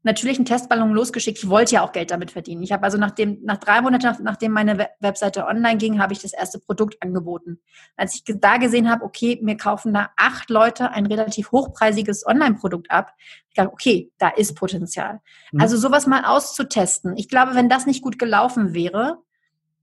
natürlich 0.02 0.38
einen 0.38 0.47
Testballon 0.47 0.92
losgeschickt. 0.92 1.38
Ich 1.38 1.49
wollte 1.49 1.75
ja 1.75 1.83
auch 1.83 1.92
Geld 1.92 2.11
damit 2.11 2.30
verdienen. 2.30 2.62
Ich 2.62 2.73
habe 2.73 2.85
also 2.85 2.97
nach, 2.97 3.11
dem, 3.11 3.38
nach 3.42 3.59
drei 3.59 3.80
Monaten, 3.83 4.04
nach, 4.07 4.19
nachdem 4.19 4.52
meine 4.52 4.88
Webseite 5.00 5.47
online 5.47 5.76
ging, 5.76 6.00
habe 6.00 6.12
ich 6.12 6.21
das 6.21 6.32
erste 6.32 6.58
Produkt 6.58 7.02
angeboten. 7.02 7.60
Als 7.97 8.15
ich 8.15 8.25
da 8.26 8.56
gesehen 8.56 8.91
habe, 8.91 9.04
okay, 9.04 9.39
mir 9.43 9.56
kaufen 9.56 9.93
da 9.93 10.10
acht 10.17 10.49
Leute 10.49 10.91
ein 10.93 11.06
relativ 11.06 11.52
hochpreisiges 11.52 12.26
Online-Produkt 12.26 12.91
ab, 12.91 13.13
ich 13.49 13.54
dachte, 13.54 13.73
okay, 13.73 14.10
da 14.19 14.28
ist 14.28 14.54
Potenzial. 14.54 15.21
Mhm. 15.52 15.60
Also 15.60 15.76
sowas 15.76 16.06
mal 16.06 16.25
auszutesten. 16.25 17.17
Ich 17.17 17.28
glaube, 17.28 17.54
wenn 17.54 17.69
das 17.69 17.84
nicht 17.84 18.02
gut 18.02 18.19
gelaufen 18.19 18.73
wäre, 18.73 19.19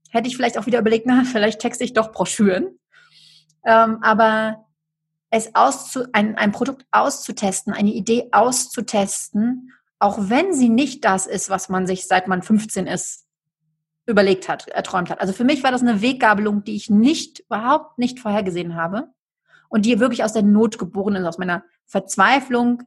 hätte 0.10 0.28
ich 0.28 0.36
vielleicht 0.36 0.58
auch 0.58 0.66
wieder 0.66 0.80
überlegt, 0.80 1.06
na, 1.06 1.24
vielleicht 1.26 1.60
texte 1.60 1.84
ich 1.84 1.94
doch 1.94 2.12
Broschüren. 2.12 2.80
Ähm, 3.66 4.00
aber 4.02 4.66
es 5.30 5.54
auszu, 5.54 6.06
ein, 6.14 6.38
ein 6.38 6.52
Produkt 6.52 6.86
auszutesten, 6.92 7.74
eine 7.74 7.92
Idee 7.92 8.30
auszutesten, 8.32 9.74
auch 10.00 10.30
wenn 10.30 10.54
sie 10.54 10.70
nicht 10.70 11.06
das 11.06 11.28
ist, 11.28 11.50
was 11.50 11.70
man 11.70 11.88
sich 11.88 12.08
seit 12.08 12.28
man 12.28 12.42
15 12.42 12.88
ist, 12.88 13.26
überlegt 14.06 14.48
hat, 14.48 14.68
erträumt 14.70 15.10
hat. 15.10 15.20
Also 15.20 15.34
für 15.34 15.44
mich 15.44 15.64
war 15.64 15.72
das 15.72 15.82
eine 15.82 16.02
Weggabelung, 16.02 16.64
die 16.64 16.76
ich 16.76 16.90
nicht, 16.90 17.40
überhaupt 17.42 17.98
nicht 17.98 18.20
vorhergesehen 18.20 18.76
habe 18.76 19.10
und 19.70 19.86
die 19.86 20.00
wirklich 20.00 20.24
aus 20.24 20.34
der 20.34 20.44
Not 20.44 20.78
geboren 20.78 21.16
ist, 21.16 21.26
aus 21.26 21.38
meiner 21.38 21.64
Verzweiflung. 21.86 22.84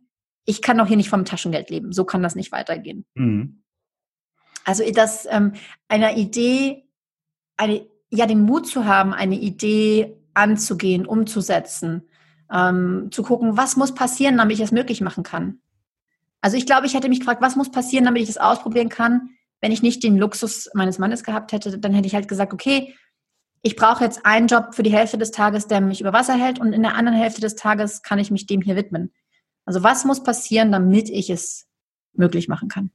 Ich 0.46 0.62
kann 0.62 0.78
doch 0.78 0.86
hier 0.86 0.96
nicht 0.96 1.10
vom 1.10 1.24
Taschengeld 1.24 1.68
leben. 1.68 1.92
So 1.92 2.04
kann 2.04 2.22
das 2.22 2.34
nicht 2.34 2.52
weitergehen. 2.52 3.04
Mhm. 3.14 3.62
Also 4.64 4.82
das 4.92 5.26
ähm, 5.30 5.52
einer 5.88 6.16
Idee 6.16 6.86
eine, 7.56 7.86
ja, 8.10 8.26
den 8.26 8.42
Mut 8.42 8.66
zu 8.66 8.86
haben, 8.86 9.12
eine 9.12 9.38
Idee 9.38 10.16
anzugehen, 10.32 11.06
umzusetzen, 11.06 12.08
ähm, 12.50 13.08
zu 13.10 13.22
gucken, 13.22 13.56
was 13.56 13.76
muss 13.76 13.94
passieren, 13.94 14.38
damit 14.38 14.56
ich 14.56 14.64
es 14.64 14.72
möglich 14.72 15.00
machen 15.02 15.22
kann. 15.22 15.60
Also 16.40 16.56
ich 16.56 16.66
glaube, 16.66 16.86
ich 16.86 16.94
hätte 16.94 17.08
mich 17.08 17.20
gefragt, 17.20 17.42
was 17.42 17.56
muss 17.56 17.70
passieren, 17.70 18.04
damit 18.04 18.22
ich 18.22 18.28
das 18.28 18.38
ausprobieren 18.38 18.88
kann. 18.88 19.30
Wenn 19.60 19.72
ich 19.72 19.82
nicht 19.82 20.02
den 20.02 20.16
Luxus 20.16 20.70
meines 20.74 20.98
Mannes 20.98 21.22
gehabt 21.22 21.52
hätte, 21.52 21.78
dann 21.78 21.92
hätte 21.92 22.06
ich 22.06 22.14
halt 22.14 22.28
gesagt, 22.28 22.52
okay, 22.52 22.94
ich 23.62 23.76
brauche 23.76 24.04
jetzt 24.04 24.24
einen 24.24 24.46
Job 24.46 24.74
für 24.74 24.82
die 24.82 24.92
Hälfte 24.92 25.18
des 25.18 25.32
Tages, 25.32 25.66
der 25.66 25.82
mich 25.82 26.00
über 26.00 26.14
Wasser 26.14 26.34
hält 26.34 26.58
und 26.58 26.72
in 26.72 26.82
der 26.82 26.94
anderen 26.94 27.18
Hälfte 27.18 27.42
des 27.42 27.56
Tages 27.56 28.02
kann 28.02 28.18
ich 28.18 28.30
mich 28.30 28.46
dem 28.46 28.62
hier 28.62 28.76
widmen. 28.76 29.12
Also 29.66 29.82
was 29.82 30.04
muss 30.06 30.22
passieren, 30.22 30.72
damit 30.72 31.10
ich 31.10 31.28
es 31.28 31.68
möglich 32.14 32.48
machen 32.48 32.68
kann? 32.68 32.90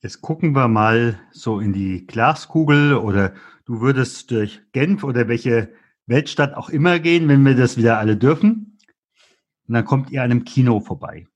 Jetzt 0.00 0.22
gucken 0.22 0.54
wir 0.54 0.68
mal 0.68 1.18
so 1.32 1.58
in 1.58 1.72
die 1.72 2.06
Glaskugel 2.06 2.94
oder 2.94 3.34
du 3.64 3.80
würdest 3.80 4.30
durch 4.30 4.62
Genf 4.70 5.02
oder 5.02 5.26
welche 5.26 5.72
Weltstadt 6.06 6.54
auch 6.54 6.70
immer 6.70 7.00
gehen, 7.00 7.26
wenn 7.28 7.44
wir 7.44 7.56
das 7.56 7.76
wieder 7.76 7.98
alle 7.98 8.16
dürfen. 8.16 8.77
Und 9.68 9.74
dann 9.74 9.84
kommt 9.84 10.10
ihr 10.10 10.22
einem 10.22 10.44
Kino 10.44 10.80
vorbei. 10.80 11.26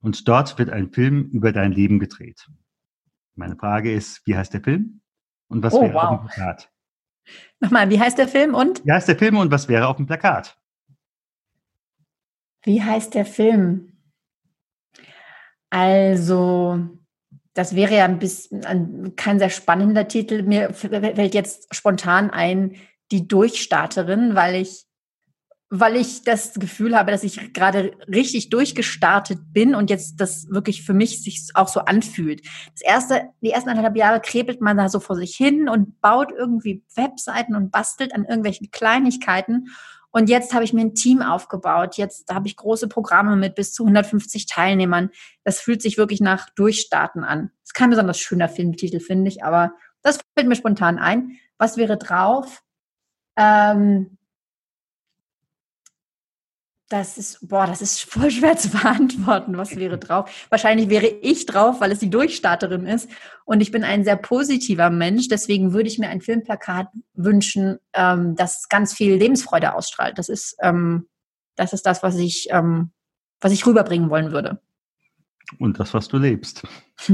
Und 0.00 0.26
dort 0.26 0.58
wird 0.58 0.70
ein 0.70 0.90
Film 0.90 1.28
über 1.30 1.52
dein 1.52 1.72
Leben 1.72 1.98
gedreht. 1.98 2.48
Meine 3.34 3.56
Frage 3.56 3.92
ist, 3.92 4.26
wie 4.26 4.36
heißt 4.36 4.54
der 4.54 4.62
Film? 4.62 5.02
Und 5.48 5.62
was 5.62 5.74
oh, 5.74 5.82
wäre 5.82 5.94
wow. 5.94 6.04
auf 6.04 6.20
dem 6.20 6.28
Plakat? 6.28 6.72
Nochmal, 7.60 7.90
wie 7.90 8.00
heißt 8.00 8.18
der 8.18 8.28
Film 8.28 8.54
und? 8.54 8.84
Wie 8.84 8.92
heißt 8.92 9.08
der 9.08 9.18
Film 9.18 9.36
und 9.36 9.50
was 9.50 9.68
wäre 9.68 9.86
auf 9.88 9.96
dem 9.96 10.06
Plakat? 10.06 10.58
Wie 12.62 12.82
heißt 12.82 13.14
der 13.14 13.26
Film? 13.26 13.98
Also, 15.70 16.80
das 17.54 17.74
wäre 17.74 17.96
ja 17.96 18.04
ein 18.04 18.18
bisschen 18.18 18.64
ein, 18.64 19.14
kein 19.16 19.38
sehr 19.38 19.50
spannender 19.50 20.08
Titel. 20.08 20.42
Mir 20.42 20.72
fällt 20.72 21.34
jetzt 21.34 21.74
spontan 21.74 22.30
ein, 22.30 22.76
die 23.12 23.28
Durchstarterin, 23.28 24.34
weil 24.34 24.56
ich, 24.56 24.86
weil 25.70 25.96
ich 25.96 26.24
das 26.24 26.54
Gefühl 26.54 26.98
habe, 26.98 27.12
dass 27.12 27.22
ich 27.22 27.52
gerade 27.52 27.92
richtig 28.08 28.50
durchgestartet 28.50 29.38
bin 29.52 29.74
und 29.74 29.88
jetzt 29.88 30.16
das 30.16 30.48
wirklich 30.50 30.82
für 30.82 30.94
mich 30.94 31.22
sich 31.22 31.48
auch 31.54 31.68
so 31.68 31.80
anfühlt. 31.80 32.44
Das 32.72 32.82
erste, 32.82 33.28
die 33.40 33.50
ersten 33.50 33.70
anderthalb 33.70 33.96
Jahre 33.96 34.20
krepelt 34.20 34.60
man 34.60 34.76
da 34.76 34.88
so 34.88 35.00
vor 35.00 35.16
sich 35.16 35.36
hin 35.36 35.68
und 35.68 36.00
baut 36.00 36.32
irgendwie 36.36 36.84
Webseiten 36.96 37.54
und 37.54 37.70
bastelt 37.70 38.14
an 38.14 38.24
irgendwelchen 38.24 38.70
Kleinigkeiten 38.70 39.68
und 40.12 40.28
jetzt 40.28 40.52
habe 40.54 40.64
ich 40.64 40.72
mir 40.72 40.80
ein 40.80 40.94
Team 40.94 41.22
aufgebaut. 41.22 41.96
Jetzt 41.96 42.32
habe 42.32 42.48
ich 42.48 42.56
große 42.56 42.88
Programme 42.88 43.36
mit 43.36 43.54
bis 43.54 43.72
zu 43.72 43.84
150 43.84 44.46
Teilnehmern. 44.46 45.10
Das 45.44 45.60
fühlt 45.60 45.82
sich 45.82 45.98
wirklich 45.98 46.20
nach 46.20 46.50
Durchstarten 46.50 47.22
an. 47.22 47.50
Das 47.60 47.70
ist 47.70 47.74
kein 47.74 47.90
besonders 47.90 48.18
schöner 48.18 48.48
Filmtitel, 48.48 49.00
finde 49.00 49.28
ich, 49.28 49.44
aber 49.44 49.72
das 50.02 50.18
fällt 50.34 50.48
mir 50.48 50.56
spontan 50.56 50.98
ein. 50.98 51.38
Was 51.58 51.76
wäre 51.76 51.96
drauf? 51.96 52.62
Ähm, 53.36 54.18
das 56.90 57.16
ist, 57.18 57.48
boah, 57.48 57.66
das 57.66 57.80
ist 57.80 58.02
voll 58.02 58.30
schwer 58.32 58.56
zu 58.56 58.68
beantworten. 58.72 59.56
Was 59.56 59.76
wäre 59.76 59.96
drauf? 59.96 60.28
Wahrscheinlich 60.50 60.90
wäre 60.90 61.06
ich 61.06 61.46
drauf, 61.46 61.80
weil 61.80 61.92
es 61.92 62.00
die 62.00 62.10
Durchstarterin 62.10 62.84
ist. 62.84 63.08
Und 63.44 63.60
ich 63.60 63.70
bin 63.70 63.84
ein 63.84 64.02
sehr 64.04 64.16
positiver 64.16 64.90
Mensch. 64.90 65.28
Deswegen 65.28 65.72
würde 65.72 65.88
ich 65.88 65.98
mir 65.98 66.08
ein 66.08 66.20
Filmplakat 66.20 66.88
wünschen, 67.14 67.78
ähm, 67.92 68.34
das 68.34 68.68
ganz 68.68 68.92
viel 68.92 69.14
Lebensfreude 69.14 69.74
ausstrahlt. 69.74 70.18
Das 70.18 70.28
ist, 70.28 70.56
ähm, 70.62 71.08
das 71.54 71.72
ist 71.72 71.86
das, 71.86 72.02
was 72.02 72.16
ich, 72.16 72.48
ähm, 72.50 72.90
was 73.40 73.52
ich 73.52 73.64
rüberbringen 73.64 74.10
wollen 74.10 74.32
würde. 74.32 74.60
Und 75.58 75.78
das, 75.78 75.94
was 75.94 76.08
du 76.08 76.18
lebst. 76.18 76.66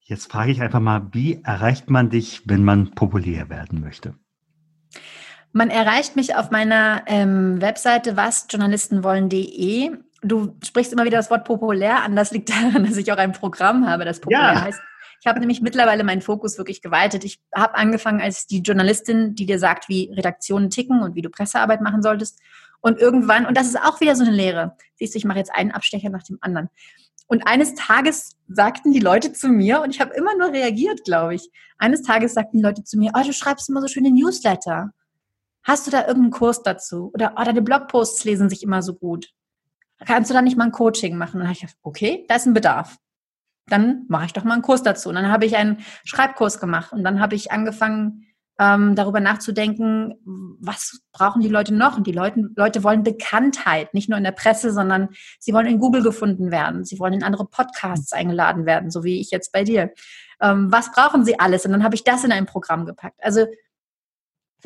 Jetzt 0.00 0.30
frage 0.30 0.52
ich 0.52 0.60
einfach 0.60 0.80
mal, 0.80 1.08
wie 1.12 1.40
erreicht 1.42 1.88
man 1.88 2.10
dich, 2.10 2.42
wenn 2.46 2.64
man 2.64 2.92
populär 2.92 3.48
werden 3.48 3.80
möchte? 3.80 4.14
Man 5.56 5.70
erreicht 5.70 6.16
mich 6.16 6.36
auf 6.36 6.50
meiner 6.50 7.02
ähm, 7.06 7.62
Webseite 7.62 8.14
wasjournalistenwollen.de. 8.14 9.90
Du 10.20 10.54
sprichst 10.62 10.92
immer 10.92 11.06
wieder 11.06 11.16
das 11.16 11.30
Wort 11.30 11.46
populär 11.46 12.02
an. 12.02 12.14
Das 12.14 12.30
liegt 12.30 12.50
daran, 12.50 12.84
dass 12.86 12.98
ich 12.98 13.10
auch 13.10 13.16
ein 13.16 13.32
Programm 13.32 13.88
habe, 13.88 14.04
das 14.04 14.20
populär 14.20 14.52
ja. 14.52 14.60
heißt. 14.60 14.78
Ich 15.18 15.26
habe 15.26 15.40
nämlich 15.40 15.62
mittlerweile 15.62 16.04
meinen 16.04 16.20
Fokus 16.20 16.58
wirklich 16.58 16.82
geweitet. 16.82 17.24
Ich 17.24 17.40
habe 17.54 17.74
angefangen 17.74 18.20
als 18.20 18.46
die 18.46 18.58
Journalistin, 18.58 19.34
die 19.34 19.46
dir 19.46 19.58
sagt, 19.58 19.88
wie 19.88 20.12
Redaktionen 20.14 20.68
ticken 20.68 21.02
und 21.02 21.14
wie 21.14 21.22
du 21.22 21.30
Pressearbeit 21.30 21.80
machen 21.80 22.02
solltest. 22.02 22.38
Und 22.82 22.98
irgendwann, 22.98 23.46
und 23.46 23.56
das 23.56 23.66
ist 23.66 23.80
auch 23.80 23.98
wieder 24.02 24.14
so 24.14 24.24
eine 24.24 24.36
Lehre, 24.36 24.76
siehst 24.96 25.14
du, 25.14 25.18
ich 25.18 25.24
mache 25.24 25.38
jetzt 25.38 25.54
einen 25.54 25.70
Abstecher 25.70 26.10
nach 26.10 26.24
dem 26.24 26.36
anderen. 26.42 26.68
Und 27.28 27.46
eines 27.46 27.74
Tages 27.74 28.36
sagten 28.46 28.92
die 28.92 29.00
Leute 29.00 29.32
zu 29.32 29.48
mir, 29.48 29.80
und 29.80 29.88
ich 29.88 30.02
habe 30.02 30.12
immer 30.12 30.36
nur 30.36 30.52
reagiert, 30.52 31.02
glaube 31.04 31.34
ich. 31.34 31.48
Eines 31.78 32.02
Tages 32.02 32.34
sagten 32.34 32.58
die 32.58 32.62
Leute 32.62 32.84
zu 32.84 32.98
mir, 32.98 33.12
oh, 33.14 33.24
du 33.24 33.32
schreibst 33.32 33.70
immer 33.70 33.80
so 33.80 33.88
schöne 33.88 34.10
Newsletter. 34.10 34.92
Hast 35.66 35.84
du 35.84 35.90
da 35.90 36.02
irgendeinen 36.06 36.30
Kurs 36.30 36.62
dazu? 36.62 37.10
Oder 37.12 37.34
oh, 37.36 37.42
deine 37.42 37.60
Blogposts 37.60 38.22
lesen 38.24 38.48
sich 38.48 38.62
immer 38.62 38.82
so 38.82 38.94
gut. 38.94 39.30
Kannst 40.06 40.30
du 40.30 40.34
da 40.34 40.40
nicht 40.40 40.56
mal 40.56 40.64
ein 40.64 40.72
Coaching 40.72 41.16
machen? 41.16 41.34
Und 41.34 41.40
dann 41.40 41.48
habe 41.48 41.54
ich 41.54 41.60
gedacht, 41.60 41.78
okay, 41.82 42.24
da 42.28 42.36
ist 42.36 42.46
ein 42.46 42.54
Bedarf. 42.54 42.96
Dann 43.66 44.04
mache 44.08 44.26
ich 44.26 44.32
doch 44.32 44.44
mal 44.44 44.52
einen 44.52 44.62
Kurs 44.62 44.84
dazu. 44.84 45.08
Und 45.08 45.16
dann 45.16 45.28
habe 45.28 45.44
ich 45.44 45.56
einen 45.56 45.78
Schreibkurs 46.04 46.60
gemacht 46.60 46.92
und 46.92 47.02
dann 47.02 47.20
habe 47.20 47.34
ich 47.34 47.50
angefangen, 47.50 48.26
ähm, 48.58 48.94
darüber 48.94 49.20
nachzudenken, 49.20 50.14
was 50.60 51.00
brauchen 51.12 51.42
die 51.42 51.48
Leute 51.48 51.74
noch? 51.74 51.98
Und 51.98 52.06
die 52.06 52.12
Leute, 52.12 52.48
Leute 52.54 52.84
wollen 52.84 53.02
Bekanntheit, 53.02 53.92
nicht 53.92 54.08
nur 54.08 54.16
in 54.16 54.24
der 54.24 54.30
Presse, 54.32 54.72
sondern 54.72 55.08
sie 55.40 55.52
wollen 55.52 55.66
in 55.66 55.78
Google 55.78 56.02
gefunden 56.02 56.50
werden. 56.50 56.84
Sie 56.84 56.98
wollen 56.98 57.12
in 57.12 57.22
andere 57.22 57.46
Podcasts 57.46 58.12
eingeladen 58.12 58.64
werden, 58.64 58.90
so 58.90 59.04
wie 59.04 59.20
ich 59.20 59.30
jetzt 59.30 59.52
bei 59.52 59.64
dir. 59.64 59.92
Ähm, 60.40 60.70
was 60.70 60.92
brauchen 60.92 61.24
sie 61.24 61.38
alles? 61.38 61.66
Und 61.66 61.72
dann 61.72 61.84
habe 61.84 61.96
ich 61.96 62.04
das 62.04 62.24
in 62.24 62.32
ein 62.32 62.46
Programm 62.46 62.86
gepackt. 62.86 63.18
Also 63.22 63.46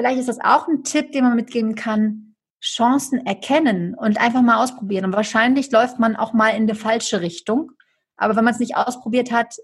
vielleicht 0.00 0.18
ist 0.18 0.30
das 0.30 0.40
auch 0.40 0.66
ein 0.66 0.82
Tipp, 0.82 1.12
den 1.12 1.24
man 1.24 1.36
mitgeben 1.36 1.74
kann. 1.74 2.34
Chancen 2.62 3.26
erkennen 3.26 3.94
und 3.94 4.18
einfach 4.18 4.40
mal 4.40 4.62
ausprobieren. 4.62 5.04
Und 5.04 5.12
wahrscheinlich 5.12 5.70
läuft 5.70 5.98
man 5.98 6.16
auch 6.16 6.32
mal 6.32 6.50
in 6.50 6.66
die 6.66 6.74
falsche 6.74 7.20
Richtung. 7.20 7.72
Aber 8.16 8.34
wenn 8.34 8.44
man 8.44 8.54
es 8.54 8.60
nicht 8.60 8.76
ausprobiert 8.76 9.30
hat, 9.30 9.56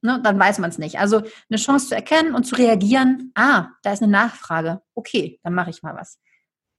ne, 0.00 0.20
dann 0.22 0.38
weiß 0.38 0.60
man 0.60 0.70
es 0.70 0.78
nicht. 0.78 1.00
Also 1.00 1.22
eine 1.50 1.58
Chance 1.58 1.88
zu 1.88 1.94
erkennen 1.96 2.36
und 2.36 2.44
zu 2.44 2.54
reagieren, 2.54 3.32
ah, 3.34 3.68
da 3.82 3.92
ist 3.92 4.02
eine 4.02 4.12
Nachfrage. 4.12 4.80
Okay, 4.94 5.40
dann 5.42 5.54
mache 5.54 5.70
ich 5.70 5.82
mal 5.82 5.96
was. 5.96 6.20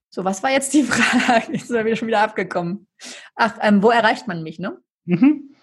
So, 0.09 0.23
was 0.23 0.41
war 0.41 0.51
jetzt 0.51 0.73
die 0.73 0.83
Frage? 0.83 1.51
Jetzt 1.51 1.67
sind 1.67 1.85
wir 1.85 1.95
schon 1.97 2.07
wieder 2.07 2.21
abgekommen. 2.21 2.87
Ach, 3.35 3.57
ähm, 3.61 3.83
wo 3.83 3.89
erreicht 3.89 4.27
man 4.27 4.41
mich, 4.41 4.57
ne? 4.57 4.77
Mhm. 5.03 5.53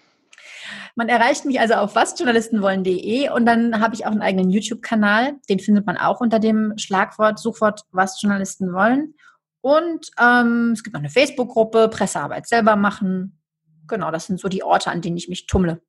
Man 0.95 1.09
erreicht 1.09 1.45
mich 1.45 1.59
also 1.59 1.75
auf 1.75 1.95
wasjournalistenwollen.de 1.95 3.29
und 3.29 3.45
dann 3.45 3.79
habe 3.79 3.95
ich 3.95 4.05
auch 4.05 4.11
einen 4.11 4.21
eigenen 4.21 4.49
YouTube-Kanal. 4.49 5.33
Den 5.49 5.59
findet 5.59 5.85
man 5.85 5.97
auch 5.97 6.21
unter 6.21 6.39
dem 6.39 6.73
Schlagwort, 6.77 7.39
Suchwort 7.39 7.81
Was 7.91 8.21
Journalisten 8.21 8.73
wollen. 8.73 9.13
Und 9.61 10.09
ähm, 10.19 10.71
es 10.73 10.83
gibt 10.83 10.93
noch 10.93 11.01
eine 11.01 11.09
Facebook-Gruppe, 11.09 11.89
Pressearbeit 11.89 12.47
selber 12.47 12.75
machen. 12.75 13.39
Genau, 13.87 14.11
das 14.11 14.25
sind 14.25 14.39
so 14.39 14.47
die 14.47 14.63
Orte, 14.63 14.89
an 14.89 15.01
denen 15.01 15.17
ich 15.17 15.29
mich 15.29 15.45
tummle. 15.45 15.81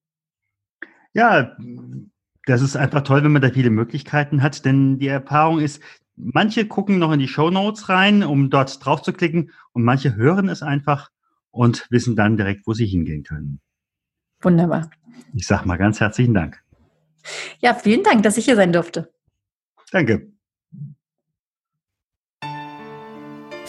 Ja, 1.15 1.57
das 2.47 2.63
ist 2.63 2.77
einfach 2.77 3.03
toll, 3.03 3.23
wenn 3.25 3.33
man 3.33 3.43
da 3.43 3.51
viele 3.51 3.71
Möglichkeiten 3.71 4.43
hat, 4.43 4.65
denn 4.65 4.99
die 4.99 5.09
Erfahrung 5.09 5.61
ist, 5.61 5.83
manche 6.17 6.67
gucken 6.67 6.99
noch 6.99 7.13
in 7.13 7.21
die 7.21 7.29
Show 7.29 7.51
Notes 7.51 7.89
rein, 7.89 8.23
um 8.23 8.51
dort 8.51 8.85
drauf 8.85 9.03
zu 9.03 9.13
klicken 9.13 9.51
und 9.73 9.85
manche 9.85 10.17
hören 10.17 10.49
es 10.49 10.63
einfach 10.63 11.11
und 11.51 11.87
wissen 11.91 12.17
dann 12.17 12.37
direkt, 12.37 12.67
wo 12.67 12.73
sie 12.73 12.87
hingehen 12.87 13.23
können. 13.23 13.61
Wunderbar. 14.43 14.91
Ich 15.35 15.47
sage 15.47 15.67
mal 15.67 15.79
ganz 15.79 16.01
herzlichen 16.01 16.35
Dank. 16.35 16.61
Ja, 17.61 17.75
vielen 17.75 18.03
Dank, 18.03 18.23
dass 18.23 18.37
ich 18.37 18.45
hier 18.45 18.57
sein 18.57 18.73
durfte. 18.73 19.13
Danke. 19.91 20.33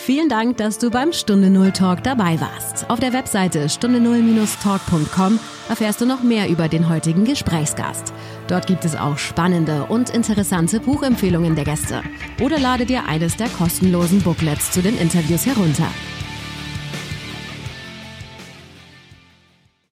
Vielen 0.05 0.27
Dank, 0.27 0.57
dass 0.57 0.79
du 0.79 0.89
beim 0.89 1.13
Stunde 1.13 1.49
Null 1.49 1.71
Talk 1.71 2.03
dabei 2.03 2.37
warst. 2.41 2.89
Auf 2.89 2.99
der 2.99 3.13
Webseite 3.13 3.69
stunde 3.69 4.01
null-talk.com 4.01 5.39
erfährst 5.69 6.01
du 6.01 6.05
noch 6.05 6.21
mehr 6.21 6.49
über 6.49 6.67
den 6.67 6.89
heutigen 6.89 7.23
Gesprächsgast. 7.23 8.13
Dort 8.49 8.67
gibt 8.67 8.83
es 8.83 8.97
auch 8.97 9.17
spannende 9.17 9.85
und 9.85 10.09
interessante 10.09 10.81
Buchempfehlungen 10.81 11.55
der 11.55 11.63
Gäste. 11.63 12.03
Oder 12.41 12.59
lade 12.59 12.85
dir 12.85 13.05
eines 13.07 13.37
der 13.37 13.47
kostenlosen 13.47 14.21
Booklets 14.21 14.71
zu 14.71 14.81
den 14.81 14.97
Interviews 14.97 15.45
herunter. 15.45 15.87